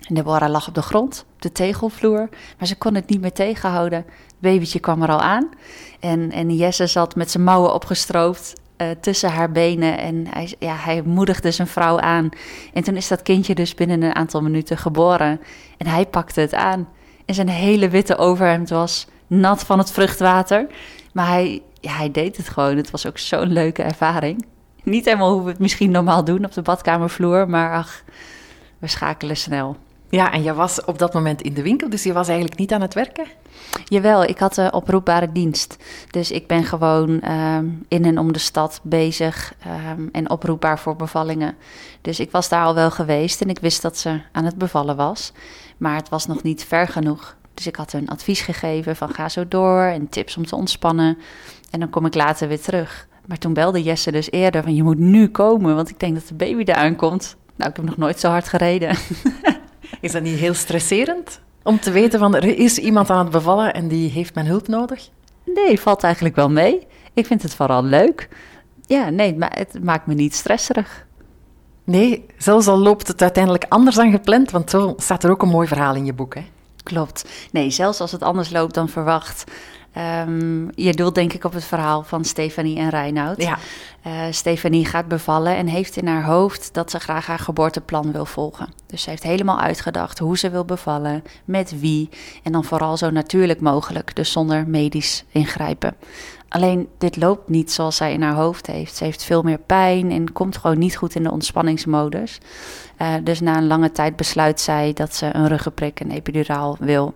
En 0.00 0.14
Deborah 0.14 0.50
lag 0.50 0.68
op 0.68 0.74
de 0.74 0.82
grond, 0.82 1.26
op 1.34 1.42
de 1.42 1.52
tegelvloer, 1.52 2.28
maar 2.58 2.68
ze 2.68 2.76
kon 2.76 2.94
het 2.94 3.08
niet 3.08 3.20
meer 3.20 3.32
tegenhouden. 3.32 3.98
Het 3.98 4.34
babytje 4.38 4.78
kwam 4.78 5.02
er 5.02 5.08
al 5.08 5.20
aan 5.20 5.48
en, 6.00 6.30
en 6.30 6.56
Jesse 6.56 6.86
zat 6.86 7.16
met 7.16 7.30
zijn 7.30 7.44
mouwen 7.44 7.74
opgestroopt 7.74 8.52
eh, 8.76 8.88
tussen 9.00 9.30
haar 9.30 9.52
benen 9.52 9.98
en 9.98 10.26
hij, 10.30 10.54
ja, 10.58 10.74
hij 10.74 11.02
moedigde 11.02 11.50
zijn 11.50 11.68
vrouw 11.68 12.00
aan. 12.00 12.28
En 12.72 12.82
toen 12.82 12.96
is 12.96 13.08
dat 13.08 13.22
kindje 13.22 13.54
dus 13.54 13.74
binnen 13.74 14.02
een 14.02 14.14
aantal 14.14 14.42
minuten 14.42 14.78
geboren 14.78 15.40
en 15.76 15.86
hij 15.86 16.06
pakte 16.06 16.40
het 16.40 16.54
aan. 16.54 16.88
En 17.24 17.34
zijn 17.34 17.48
hele 17.48 17.88
witte 17.88 18.16
overhemd 18.16 18.68
was 18.68 19.06
nat 19.26 19.62
van 19.64 19.78
het 19.78 19.90
vruchtwater, 19.90 20.66
maar 21.12 21.26
hij, 21.26 21.62
ja, 21.80 21.92
hij 21.92 22.10
deed 22.10 22.36
het 22.36 22.48
gewoon. 22.48 22.76
Het 22.76 22.90
was 22.90 23.06
ook 23.06 23.18
zo'n 23.18 23.52
leuke 23.52 23.82
ervaring. 23.82 24.46
Niet 24.82 25.04
helemaal 25.04 25.32
hoe 25.32 25.42
we 25.42 25.50
het 25.50 25.58
misschien 25.58 25.90
normaal 25.90 26.24
doen 26.24 26.44
op 26.44 26.52
de 26.52 26.62
badkamervloer, 26.62 27.48
maar 27.48 27.74
ach, 27.74 28.02
we 28.78 28.86
schakelen 28.86 29.36
snel. 29.36 29.76
Ja, 30.10 30.32
en 30.32 30.42
je 30.42 30.54
was 30.54 30.84
op 30.84 30.98
dat 30.98 31.14
moment 31.14 31.42
in 31.42 31.54
de 31.54 31.62
winkel, 31.62 31.88
dus 31.88 32.02
je 32.02 32.12
was 32.12 32.28
eigenlijk 32.28 32.58
niet 32.58 32.72
aan 32.72 32.80
het 32.80 32.94
werken? 32.94 33.26
Jawel, 33.84 34.24
ik 34.24 34.38
had 34.38 34.56
een 34.56 34.72
oproepbare 34.72 35.32
dienst. 35.32 35.76
Dus 36.10 36.30
ik 36.30 36.46
ben 36.46 36.64
gewoon 36.64 37.20
ehm, 37.20 37.66
in 37.88 38.04
en 38.04 38.18
om 38.18 38.32
de 38.32 38.38
stad 38.38 38.80
bezig 38.82 39.54
ehm, 39.58 40.08
en 40.12 40.30
oproepbaar 40.30 40.78
voor 40.78 40.96
bevallingen. 40.96 41.56
Dus 42.00 42.20
ik 42.20 42.30
was 42.30 42.48
daar 42.48 42.64
al 42.64 42.74
wel 42.74 42.90
geweest 42.90 43.40
en 43.40 43.48
ik 43.48 43.58
wist 43.58 43.82
dat 43.82 43.98
ze 43.98 44.20
aan 44.32 44.44
het 44.44 44.58
bevallen 44.58 44.96
was. 44.96 45.32
Maar 45.76 45.96
het 45.96 46.08
was 46.08 46.26
nog 46.26 46.42
niet 46.42 46.64
ver 46.64 46.88
genoeg. 46.88 47.35
Dus 47.56 47.66
ik 47.66 47.76
had 47.76 47.92
hun 47.92 48.08
advies 48.08 48.40
gegeven 48.40 48.96
van 48.96 49.14
ga 49.14 49.28
zo 49.28 49.48
door 49.48 49.82
en 49.82 50.08
tips 50.08 50.36
om 50.36 50.46
te 50.46 50.56
ontspannen. 50.56 51.18
En 51.70 51.80
dan 51.80 51.90
kom 51.90 52.06
ik 52.06 52.14
later 52.14 52.48
weer 52.48 52.60
terug. 52.60 53.08
Maar 53.26 53.38
toen 53.38 53.52
belde 53.52 53.82
Jesse 53.82 54.12
dus 54.12 54.30
eerder 54.30 54.62
van 54.62 54.74
je 54.74 54.82
moet 54.82 54.98
nu 54.98 55.28
komen, 55.28 55.74
want 55.74 55.90
ik 55.90 56.00
denk 56.00 56.14
dat 56.14 56.28
de 56.28 56.34
baby 56.34 56.62
eraan 56.62 56.96
komt. 56.96 57.36
Nou, 57.56 57.70
ik 57.70 57.76
heb 57.76 57.84
nog 57.84 57.96
nooit 57.96 58.20
zo 58.20 58.28
hard 58.28 58.48
gereden. 58.48 58.96
Is 60.00 60.12
dat 60.12 60.22
niet 60.22 60.38
heel 60.38 60.54
stresserend? 60.54 61.40
Om 61.62 61.80
te 61.80 61.90
weten 61.90 62.18
van, 62.18 62.34
er 62.34 62.58
is 62.58 62.78
iemand 62.78 63.10
aan 63.10 63.18
het 63.18 63.30
bevallen 63.30 63.74
en 63.74 63.88
die 63.88 64.10
heeft 64.10 64.34
mijn 64.34 64.46
hulp 64.46 64.68
nodig? 64.68 65.08
Nee, 65.44 65.80
valt 65.80 66.02
eigenlijk 66.02 66.36
wel 66.36 66.50
mee. 66.50 66.86
Ik 67.14 67.26
vind 67.26 67.42
het 67.42 67.54
vooral 67.54 67.82
leuk. 67.82 68.28
Ja, 68.86 69.10
nee, 69.10 69.36
maar 69.36 69.52
het 69.58 69.84
maakt 69.84 70.06
me 70.06 70.14
niet 70.14 70.34
stresserig. 70.34 71.06
Nee, 71.84 72.26
zelfs 72.36 72.66
al 72.66 72.78
loopt 72.78 73.08
het 73.08 73.22
uiteindelijk 73.22 73.66
anders 73.68 73.96
dan 73.96 74.10
gepland, 74.10 74.50
want 74.50 74.70
zo 74.70 74.94
staat 74.96 75.24
er 75.24 75.30
ook 75.30 75.42
een 75.42 75.48
mooi 75.48 75.66
verhaal 75.66 75.94
in 75.94 76.04
je 76.04 76.12
boek, 76.12 76.34
hè? 76.34 76.44
Klopt. 76.86 77.28
Nee, 77.52 77.70
zelfs 77.70 78.00
als 78.00 78.12
het 78.12 78.22
anders 78.22 78.50
loopt 78.50 78.74
dan 78.74 78.88
verwacht, 78.88 79.44
Ehm, 79.96 80.68
je 80.74 80.94
doelt 80.94 81.14
denk 81.14 81.32
ik 81.32 81.44
op 81.44 81.52
het 81.52 81.64
verhaal 81.64 82.02
van 82.02 82.24
Stefanie 82.24 82.78
en 82.78 82.88
Reinoud. 82.88 83.42
Ja. 83.42 83.58
Uh, 84.06 84.12
Stefanie 84.30 84.84
gaat 84.84 85.08
bevallen 85.08 85.56
en 85.56 85.66
heeft 85.66 85.96
in 85.96 86.06
haar 86.06 86.24
hoofd 86.24 86.74
dat 86.74 86.90
ze 86.90 87.00
graag 87.00 87.26
haar 87.26 87.38
geboorteplan 87.38 88.12
wil 88.12 88.26
volgen. 88.26 88.68
Dus 88.86 89.02
ze 89.02 89.10
heeft 89.10 89.22
helemaal 89.22 89.60
uitgedacht 89.60 90.18
hoe 90.18 90.38
ze 90.38 90.50
wil 90.50 90.64
bevallen, 90.64 91.22
met 91.44 91.80
wie 91.80 92.08
en 92.42 92.52
dan 92.52 92.64
vooral 92.64 92.96
zo 92.96 93.10
natuurlijk 93.10 93.60
mogelijk, 93.60 94.16
dus 94.16 94.32
zonder 94.32 94.68
medisch 94.68 95.24
ingrijpen. 95.28 95.96
Alleen 96.48 96.88
dit 96.98 97.16
loopt 97.16 97.48
niet 97.48 97.72
zoals 97.72 97.96
zij 97.96 98.12
in 98.12 98.22
haar 98.22 98.34
hoofd 98.34 98.66
heeft. 98.66 98.96
Ze 98.96 99.04
heeft 99.04 99.24
veel 99.24 99.42
meer 99.42 99.58
pijn 99.58 100.10
en 100.10 100.32
komt 100.32 100.56
gewoon 100.56 100.78
niet 100.78 100.96
goed 100.96 101.14
in 101.14 101.22
de 101.22 101.30
ontspanningsmodus. 101.30 102.40
Uh, 103.02 103.14
dus 103.22 103.40
na 103.40 103.56
een 103.56 103.66
lange 103.66 103.92
tijd 103.92 104.16
besluit 104.16 104.60
zij 104.60 104.92
dat 104.92 105.14
ze 105.14 105.34
een 105.34 105.48
ruggenprik, 105.48 106.00
een 106.00 106.10
epiduraal 106.10 106.76
wil. 106.80 107.14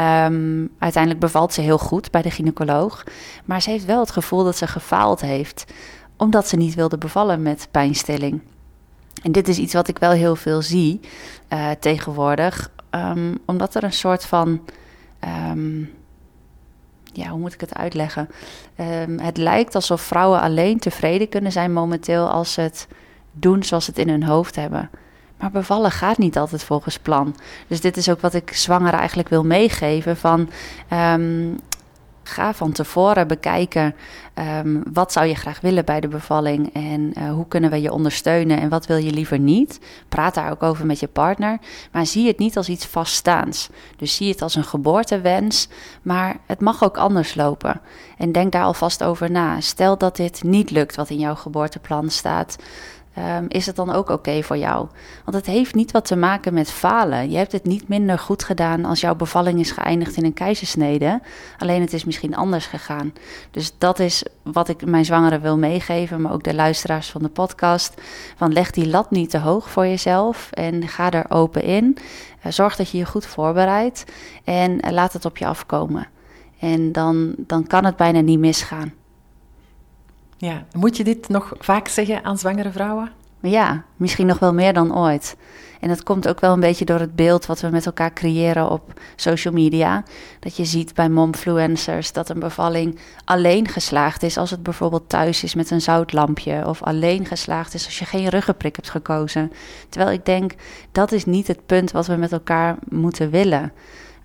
Um, 0.00 0.70
uiteindelijk 0.78 1.20
bevalt 1.20 1.52
ze 1.52 1.60
heel 1.60 1.78
goed 1.78 2.10
bij 2.10 2.22
de 2.22 2.30
gynaecoloog. 2.30 3.04
Maar 3.44 3.62
ze 3.62 3.70
heeft 3.70 3.84
wel 3.84 4.00
het 4.00 4.10
gevoel 4.10 4.44
dat 4.44 4.56
ze 4.56 4.66
gefaald 4.66 5.20
heeft. 5.20 5.64
Omdat 6.16 6.48
ze 6.48 6.56
niet 6.56 6.74
wilde 6.74 6.98
bevallen 6.98 7.42
met 7.42 7.68
pijnstilling. 7.70 8.40
En 9.22 9.32
dit 9.32 9.48
is 9.48 9.58
iets 9.58 9.74
wat 9.74 9.88
ik 9.88 9.98
wel 9.98 10.10
heel 10.10 10.36
veel 10.36 10.62
zie 10.62 11.00
uh, 11.52 11.70
tegenwoordig. 11.70 12.70
Um, 12.90 13.38
omdat 13.46 13.74
er 13.74 13.84
een 13.84 13.92
soort 13.92 14.24
van. 14.24 14.60
Um, 15.50 15.96
ja, 17.18 17.28
hoe 17.28 17.38
moet 17.38 17.54
ik 17.54 17.60
het 17.60 17.74
uitleggen? 17.74 18.28
het 19.16 19.36
lijkt 19.36 19.74
alsof 19.74 20.00
vrouwen 20.00 20.40
alleen 20.40 20.78
tevreden 20.78 21.28
kunnen 21.28 21.52
zijn 21.52 21.72
momenteel 21.72 22.28
als 22.28 22.52
ze 22.52 22.60
het 22.60 22.88
doen 23.32 23.62
zoals 23.62 23.84
ze 23.84 23.90
het 23.90 24.00
in 24.00 24.08
hun 24.08 24.22
hoofd 24.24 24.56
hebben. 24.56 24.90
Maar 25.38 25.50
bevallen 25.50 25.90
gaat 25.90 26.18
niet 26.18 26.38
altijd 26.38 26.64
volgens 26.64 26.98
plan. 26.98 27.36
Dus 27.66 27.80
dit 27.80 27.96
is 27.96 28.10
ook 28.10 28.20
wat 28.20 28.34
ik 28.34 28.52
zwangeren 28.52 28.98
eigenlijk 28.98 29.28
wil 29.28 29.44
meegeven. 29.44 30.16
Van, 30.16 30.50
um, 30.92 31.58
ga 32.28 32.54
van 32.54 32.72
tevoren 32.72 33.28
bekijken 33.28 33.94
um, 34.34 34.82
wat 34.92 35.12
zou 35.12 35.26
je 35.26 35.34
graag 35.34 35.60
willen 35.60 35.84
bij 35.84 36.00
de 36.00 36.08
bevalling 36.08 36.74
en 36.74 37.12
uh, 37.18 37.30
hoe 37.30 37.48
kunnen 37.48 37.70
we 37.70 37.80
je 37.80 37.92
ondersteunen 37.92 38.60
en 38.60 38.68
wat 38.68 38.86
wil 38.86 38.96
je 38.96 39.10
liever 39.10 39.38
niet. 39.38 39.80
Praat 40.08 40.34
daar 40.34 40.50
ook 40.50 40.62
over 40.62 40.86
met 40.86 41.00
je 41.00 41.08
partner, 41.08 41.58
maar 41.92 42.06
zie 42.06 42.26
het 42.26 42.38
niet 42.38 42.56
als 42.56 42.68
iets 42.68 42.86
vaststaans. 42.86 43.68
Dus 43.96 44.16
zie 44.16 44.30
het 44.30 44.42
als 44.42 44.54
een 44.54 44.64
geboortewens, 44.64 45.68
maar 46.02 46.36
het 46.46 46.60
mag 46.60 46.84
ook 46.84 46.96
anders 46.96 47.34
lopen. 47.34 47.80
En 48.18 48.32
denk 48.32 48.52
daar 48.52 48.64
alvast 48.64 49.02
over 49.02 49.30
na. 49.30 49.60
Stel 49.60 49.98
dat 49.98 50.16
dit 50.16 50.42
niet 50.42 50.70
lukt 50.70 50.96
wat 50.96 51.10
in 51.10 51.18
jouw 51.18 51.34
geboorteplan 51.34 52.10
staat. 52.10 52.56
Um, 53.18 53.46
is 53.48 53.66
het 53.66 53.76
dan 53.76 53.92
ook 53.92 54.08
oké 54.08 54.42
voor 54.42 54.56
jou? 54.56 54.86
Want 55.24 55.36
het 55.36 55.46
heeft 55.46 55.74
niet 55.74 55.90
wat 55.90 56.04
te 56.04 56.16
maken 56.16 56.54
met 56.54 56.70
falen. 56.70 57.30
Je 57.30 57.36
hebt 57.36 57.52
het 57.52 57.64
niet 57.64 57.88
minder 57.88 58.18
goed 58.18 58.44
gedaan 58.44 58.84
als 58.84 59.00
jouw 59.00 59.14
bevalling 59.14 59.60
is 59.60 59.70
geëindigd 59.70 60.16
in 60.16 60.24
een 60.24 60.34
keizersnede. 60.34 61.20
Alleen 61.58 61.80
het 61.80 61.92
is 61.92 62.04
misschien 62.04 62.36
anders 62.36 62.66
gegaan. 62.66 63.12
Dus 63.50 63.72
dat 63.78 63.98
is 63.98 64.22
wat 64.42 64.68
ik 64.68 64.86
mijn 64.86 65.04
zwangeren 65.04 65.40
wil 65.40 65.58
meegeven, 65.58 66.20
maar 66.20 66.32
ook 66.32 66.44
de 66.44 66.54
luisteraars 66.54 67.10
van 67.10 67.22
de 67.22 67.28
podcast. 67.28 67.94
Van 68.36 68.52
leg 68.52 68.70
die 68.70 68.88
lat 68.88 69.10
niet 69.10 69.30
te 69.30 69.38
hoog 69.38 69.70
voor 69.70 69.86
jezelf 69.86 70.48
en 70.52 70.88
ga 70.88 71.10
er 71.10 71.30
open 71.30 71.62
in. 71.62 71.96
Uh, 72.46 72.52
zorg 72.52 72.76
dat 72.76 72.90
je 72.90 72.98
je 72.98 73.06
goed 73.06 73.26
voorbereidt 73.26 74.04
en 74.44 74.70
uh, 74.70 74.90
laat 74.90 75.12
het 75.12 75.24
op 75.24 75.36
je 75.36 75.46
afkomen. 75.46 76.06
En 76.58 76.92
dan, 76.92 77.34
dan 77.36 77.66
kan 77.66 77.84
het 77.84 77.96
bijna 77.96 78.20
niet 78.20 78.38
misgaan. 78.38 78.92
Ja, 80.40 80.64
moet 80.72 80.96
je 80.96 81.04
dit 81.04 81.28
nog 81.28 81.52
vaak 81.58 81.88
zeggen 81.88 82.24
aan 82.24 82.38
zwangere 82.38 82.70
vrouwen? 82.70 83.12
Ja, 83.40 83.84
misschien 83.96 84.26
nog 84.26 84.38
wel 84.38 84.54
meer 84.54 84.72
dan 84.72 84.96
ooit. 84.96 85.36
En 85.80 85.88
dat 85.88 86.02
komt 86.02 86.28
ook 86.28 86.40
wel 86.40 86.52
een 86.52 86.60
beetje 86.60 86.84
door 86.84 87.00
het 87.00 87.16
beeld 87.16 87.46
wat 87.46 87.60
we 87.60 87.68
met 87.68 87.86
elkaar 87.86 88.12
creëren 88.12 88.70
op 88.70 89.00
social 89.16 89.54
media. 89.54 90.04
Dat 90.40 90.56
je 90.56 90.64
ziet 90.64 90.94
bij 90.94 91.08
momfluencers 91.08 92.12
dat 92.12 92.28
een 92.28 92.38
bevalling 92.38 92.98
alleen 93.24 93.68
geslaagd 93.68 94.22
is 94.22 94.36
als 94.36 94.50
het 94.50 94.62
bijvoorbeeld 94.62 95.08
thuis 95.08 95.42
is 95.42 95.54
met 95.54 95.70
een 95.70 95.80
zoutlampje. 95.80 96.66
Of 96.66 96.82
alleen 96.82 97.26
geslaagd 97.26 97.74
is 97.74 97.84
als 97.84 97.98
je 97.98 98.04
geen 98.04 98.28
ruggenprik 98.28 98.76
hebt 98.76 98.90
gekozen. 98.90 99.52
Terwijl 99.88 100.12
ik 100.12 100.24
denk, 100.24 100.54
dat 100.92 101.12
is 101.12 101.24
niet 101.24 101.46
het 101.46 101.66
punt 101.66 101.92
wat 101.92 102.06
we 102.06 102.16
met 102.16 102.32
elkaar 102.32 102.76
moeten 102.88 103.30
willen. 103.30 103.72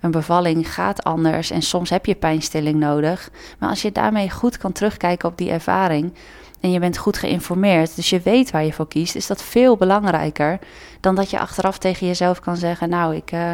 Een 0.04 0.10
bevalling 0.10 0.72
gaat 0.74 1.04
anders 1.04 1.50
en 1.50 1.62
soms 1.62 1.90
heb 1.90 2.06
je 2.06 2.14
pijnstilling 2.14 2.78
nodig. 2.78 3.30
Maar 3.58 3.68
als 3.68 3.82
je 3.82 3.92
daarmee 3.92 4.30
goed 4.30 4.58
kan 4.58 4.72
terugkijken 4.72 5.28
op 5.28 5.38
die 5.38 5.50
ervaring 5.50 6.12
en 6.60 6.70
je 6.70 6.78
bent 6.78 6.98
goed 6.98 7.18
geïnformeerd, 7.18 7.96
dus 7.96 8.10
je 8.10 8.20
weet 8.20 8.50
waar 8.50 8.64
je 8.64 8.72
voor 8.72 8.88
kiest, 8.88 9.14
is 9.14 9.26
dat 9.26 9.42
veel 9.42 9.76
belangrijker 9.76 10.58
dan 11.00 11.14
dat 11.14 11.30
je 11.30 11.38
achteraf 11.38 11.78
tegen 11.78 12.06
jezelf 12.06 12.40
kan 12.40 12.56
zeggen: 12.56 12.88
Nou, 12.88 13.14
ik 13.14 13.32
uh, 13.32 13.52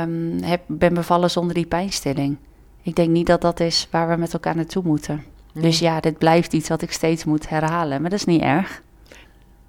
um, 0.00 0.42
heb, 0.42 0.60
ben 0.66 0.94
bevallen 0.94 1.30
zonder 1.30 1.54
die 1.54 1.66
pijnstilling. 1.66 2.36
Ik 2.82 2.94
denk 2.94 3.08
niet 3.08 3.26
dat 3.26 3.40
dat 3.40 3.60
is 3.60 3.88
waar 3.90 4.08
we 4.08 4.16
met 4.16 4.32
elkaar 4.32 4.56
naartoe 4.56 4.82
moeten. 4.84 5.24
Nee. 5.52 5.64
Dus 5.64 5.78
ja, 5.78 6.00
dit 6.00 6.18
blijft 6.18 6.52
iets 6.52 6.68
wat 6.68 6.82
ik 6.82 6.92
steeds 6.92 7.24
moet 7.24 7.48
herhalen, 7.48 8.00
maar 8.00 8.10
dat 8.10 8.18
is 8.18 8.24
niet 8.24 8.42
erg. 8.42 8.82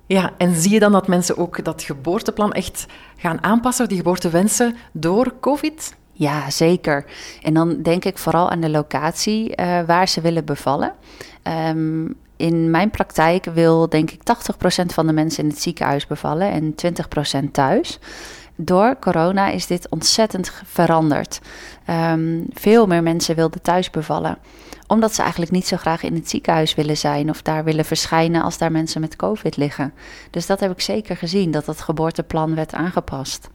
Ja, 0.08 0.32
en 0.38 0.56
zie 0.56 0.72
je 0.72 0.80
dan 0.80 0.92
dat 0.92 1.08
mensen 1.08 1.38
ook 1.38 1.64
dat 1.64 1.84
geboorteplan 1.84 2.52
echt 2.52 2.86
gaan 3.18 3.44
aanpassen, 3.44 3.88
die 3.88 3.98
geboortewensen, 3.98 4.76
door 4.92 5.34
COVID? 5.40 5.96
Ja, 6.12 6.50
zeker. 6.50 7.06
En 7.42 7.54
dan 7.54 7.82
denk 7.82 8.06
ik 8.06 8.18
vooral 8.18 8.50
aan 8.50 8.60
de 8.60 8.70
locatie 8.70 9.50
uh, 9.56 9.82
waar 9.82 10.08
ze 10.08 10.22
willen 10.22 10.46
bevallen. 10.46 10.94
Um, 11.68 12.16
in 12.38 12.72
mijn 12.72 12.90
praktijk 12.90 13.46
wil 13.46 13.90
denk 13.90 14.12
ik 14.12 14.20
80% 14.84 14.86
van 14.86 15.08
de 15.08 15.14
mensen 15.14 15.44
in 15.44 15.50
het 15.50 15.62
ziekenhuis 15.62 16.08
bevallen 16.08 16.52
en 16.52 16.76
20% 17.46 17.52
thuis. 17.52 18.00
Door 18.56 18.96
corona 19.00 19.50
is 19.50 19.68
dit 19.68 19.90
ontzettend 19.90 20.52
veranderd. 20.66 21.40
Um, 21.90 22.46
veel 22.54 22.88
meer 22.88 23.04
mensen 23.04 23.36
wilden 23.36 23.62
thuis 23.62 23.90
bevallen 23.90 24.38
omdat 24.88 25.14
ze 25.14 25.22
eigenlijk 25.22 25.52
niet 25.52 25.68
zo 25.68 25.78
graag 25.78 26.04
in 26.04 26.14
het 26.14 26.30
ziekenhuis 26.30 26.76
willen 26.76 26.98
zijn 26.98 27.30
of 27.30 27.42
daar 27.42 27.64
willen 27.64 27.86
verschijnen 27.86 28.42
als 28.42 28.58
daar 28.58 28.72
mensen 28.72 29.02
met 29.02 29.16
COVID 29.16 29.58
liggen. 29.58 29.94
Dus 30.30 30.46
dat 30.46 30.60
heb 30.60 30.72
ik 30.72 30.82
zeker 30.82 31.18
gezien, 31.18 31.52
dat 31.52 31.66
dat 31.66 31.82
geboorteplan 31.82 32.56
werd 32.56 32.74
aangepast. 32.74 33.50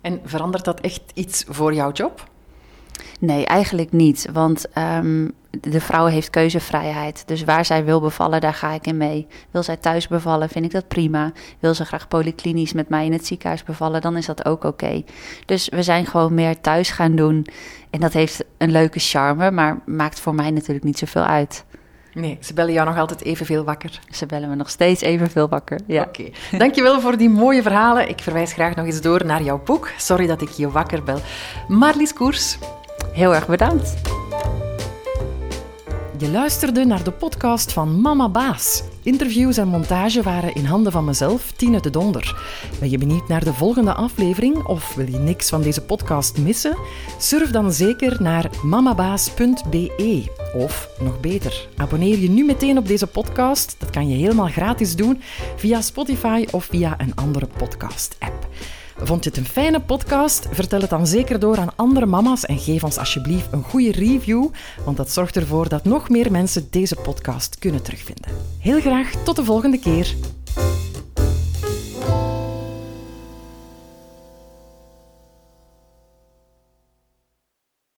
En 0.00 0.20
verandert 0.24 0.64
dat 0.64 0.80
echt 0.80 1.02
iets 1.14 1.44
voor 1.48 1.74
jouw 1.74 1.92
job? 1.92 2.28
Nee, 3.20 3.46
eigenlijk 3.46 3.92
niet. 3.92 4.28
Want 4.32 4.66
um, 4.78 5.32
de 5.60 5.80
vrouw 5.80 6.06
heeft 6.06 6.30
keuzevrijheid. 6.30 7.22
Dus 7.26 7.44
waar 7.44 7.64
zij 7.64 7.84
wil 7.84 8.00
bevallen, 8.00 8.40
daar 8.40 8.54
ga 8.54 8.72
ik 8.72 8.86
in 8.86 8.96
mee. 8.96 9.26
Wil 9.50 9.62
zij 9.62 9.76
thuis 9.76 10.08
bevallen, 10.08 10.48
vind 10.48 10.64
ik 10.64 10.70
dat 10.70 10.88
prima. 10.88 11.32
Wil 11.58 11.74
ze 11.74 11.84
graag 11.84 12.08
polyklinisch 12.08 12.72
met 12.72 12.88
mij 12.88 13.04
in 13.04 13.12
het 13.12 13.26
ziekenhuis 13.26 13.62
bevallen, 13.62 14.00
dan 14.00 14.16
is 14.16 14.26
dat 14.26 14.44
ook 14.44 14.64
oké. 14.64 14.66
Okay. 14.66 15.04
Dus 15.44 15.68
we 15.68 15.82
zijn 15.82 16.06
gewoon 16.06 16.34
meer 16.34 16.60
thuis 16.60 16.90
gaan 16.90 17.16
doen. 17.16 17.46
En 17.90 18.00
dat 18.00 18.12
heeft 18.12 18.44
een 18.58 18.70
leuke 18.70 18.98
charme, 18.98 19.50
maar 19.50 19.78
maakt 19.84 20.20
voor 20.20 20.34
mij 20.34 20.50
natuurlijk 20.50 20.84
niet 20.84 20.98
zoveel 20.98 21.24
uit. 21.24 21.64
Nee, 22.16 22.38
ze 22.40 22.54
bellen 22.54 22.72
jou 22.72 22.86
nog 22.86 22.98
altijd 22.98 23.22
evenveel 23.22 23.64
wakker. 23.64 24.00
Ze 24.10 24.26
bellen 24.26 24.48
me 24.48 24.54
nog 24.54 24.70
steeds 24.70 25.00
evenveel 25.00 25.48
wakker, 25.48 25.80
ja. 25.86 26.02
Oké, 26.02 26.20
okay. 26.20 26.58
dankjewel 26.58 27.00
voor 27.00 27.16
die 27.16 27.28
mooie 27.28 27.62
verhalen. 27.62 28.08
Ik 28.08 28.20
verwijs 28.20 28.52
graag 28.52 28.74
nog 28.74 28.86
eens 28.86 29.00
door 29.00 29.26
naar 29.26 29.42
jouw 29.42 29.62
boek. 29.64 29.90
Sorry 29.96 30.26
dat 30.26 30.42
ik 30.42 30.48
je 30.48 30.70
wakker 30.70 31.02
bel. 31.02 31.20
Marlies 31.68 32.12
Koers. 32.12 32.58
Heel 33.12 33.34
erg 33.34 33.46
bedankt. 33.46 34.15
Je 36.18 36.30
luisterde 36.30 36.84
naar 36.84 37.04
de 37.04 37.10
podcast 37.10 37.72
van 37.72 38.00
Mama 38.00 38.28
Baas. 38.28 38.82
Interviews 39.02 39.56
en 39.56 39.68
montage 39.68 40.22
waren 40.22 40.54
in 40.54 40.64
handen 40.64 40.92
van 40.92 41.04
mezelf, 41.04 41.52
Tine 41.52 41.80
de 41.80 41.90
Donder. 41.90 42.36
Ben 42.80 42.90
je 42.90 42.98
benieuwd 42.98 43.28
naar 43.28 43.44
de 43.44 43.52
volgende 43.52 43.94
aflevering 43.94 44.64
of 44.64 44.94
wil 44.94 45.10
je 45.10 45.18
niks 45.18 45.48
van 45.48 45.62
deze 45.62 45.80
podcast 45.80 46.38
missen? 46.38 46.76
Surf 47.18 47.50
dan 47.50 47.72
zeker 47.72 48.22
naar 48.22 48.50
mamabaas.be. 48.62 50.32
Of 50.54 50.88
nog 51.00 51.20
beter, 51.20 51.68
abonneer 51.76 52.18
je 52.18 52.30
nu 52.30 52.44
meteen 52.44 52.78
op 52.78 52.86
deze 52.86 53.06
podcast. 53.06 53.76
Dat 53.78 53.90
kan 53.90 54.08
je 54.08 54.16
helemaal 54.16 54.48
gratis 54.48 54.96
doen 54.96 55.20
via 55.56 55.80
Spotify 55.80 56.46
of 56.50 56.64
via 56.64 56.94
een 56.98 57.14
andere 57.14 57.48
podcast-app. 57.56 58.48
Vond 58.98 59.24
je 59.24 59.30
het 59.30 59.38
een 59.38 59.46
fijne 59.46 59.80
podcast? 59.80 60.48
Vertel 60.50 60.80
het 60.80 60.90
dan 60.90 61.06
zeker 61.06 61.38
door 61.38 61.58
aan 61.58 61.76
andere 61.76 62.06
mama's 62.06 62.44
en 62.46 62.58
geef 62.58 62.84
ons 62.84 62.98
alsjeblieft 62.98 63.52
een 63.52 63.62
goede 63.62 63.92
review, 63.92 64.46
want 64.84 64.96
dat 64.96 65.10
zorgt 65.10 65.36
ervoor 65.36 65.68
dat 65.68 65.84
nog 65.84 66.08
meer 66.08 66.30
mensen 66.30 66.66
deze 66.70 66.96
podcast 66.96 67.58
kunnen 67.58 67.82
terugvinden. 67.82 68.30
Heel 68.58 68.80
graag 68.80 69.10
tot 69.24 69.36
de 69.36 69.44
volgende 69.44 69.78
keer. 69.78 70.14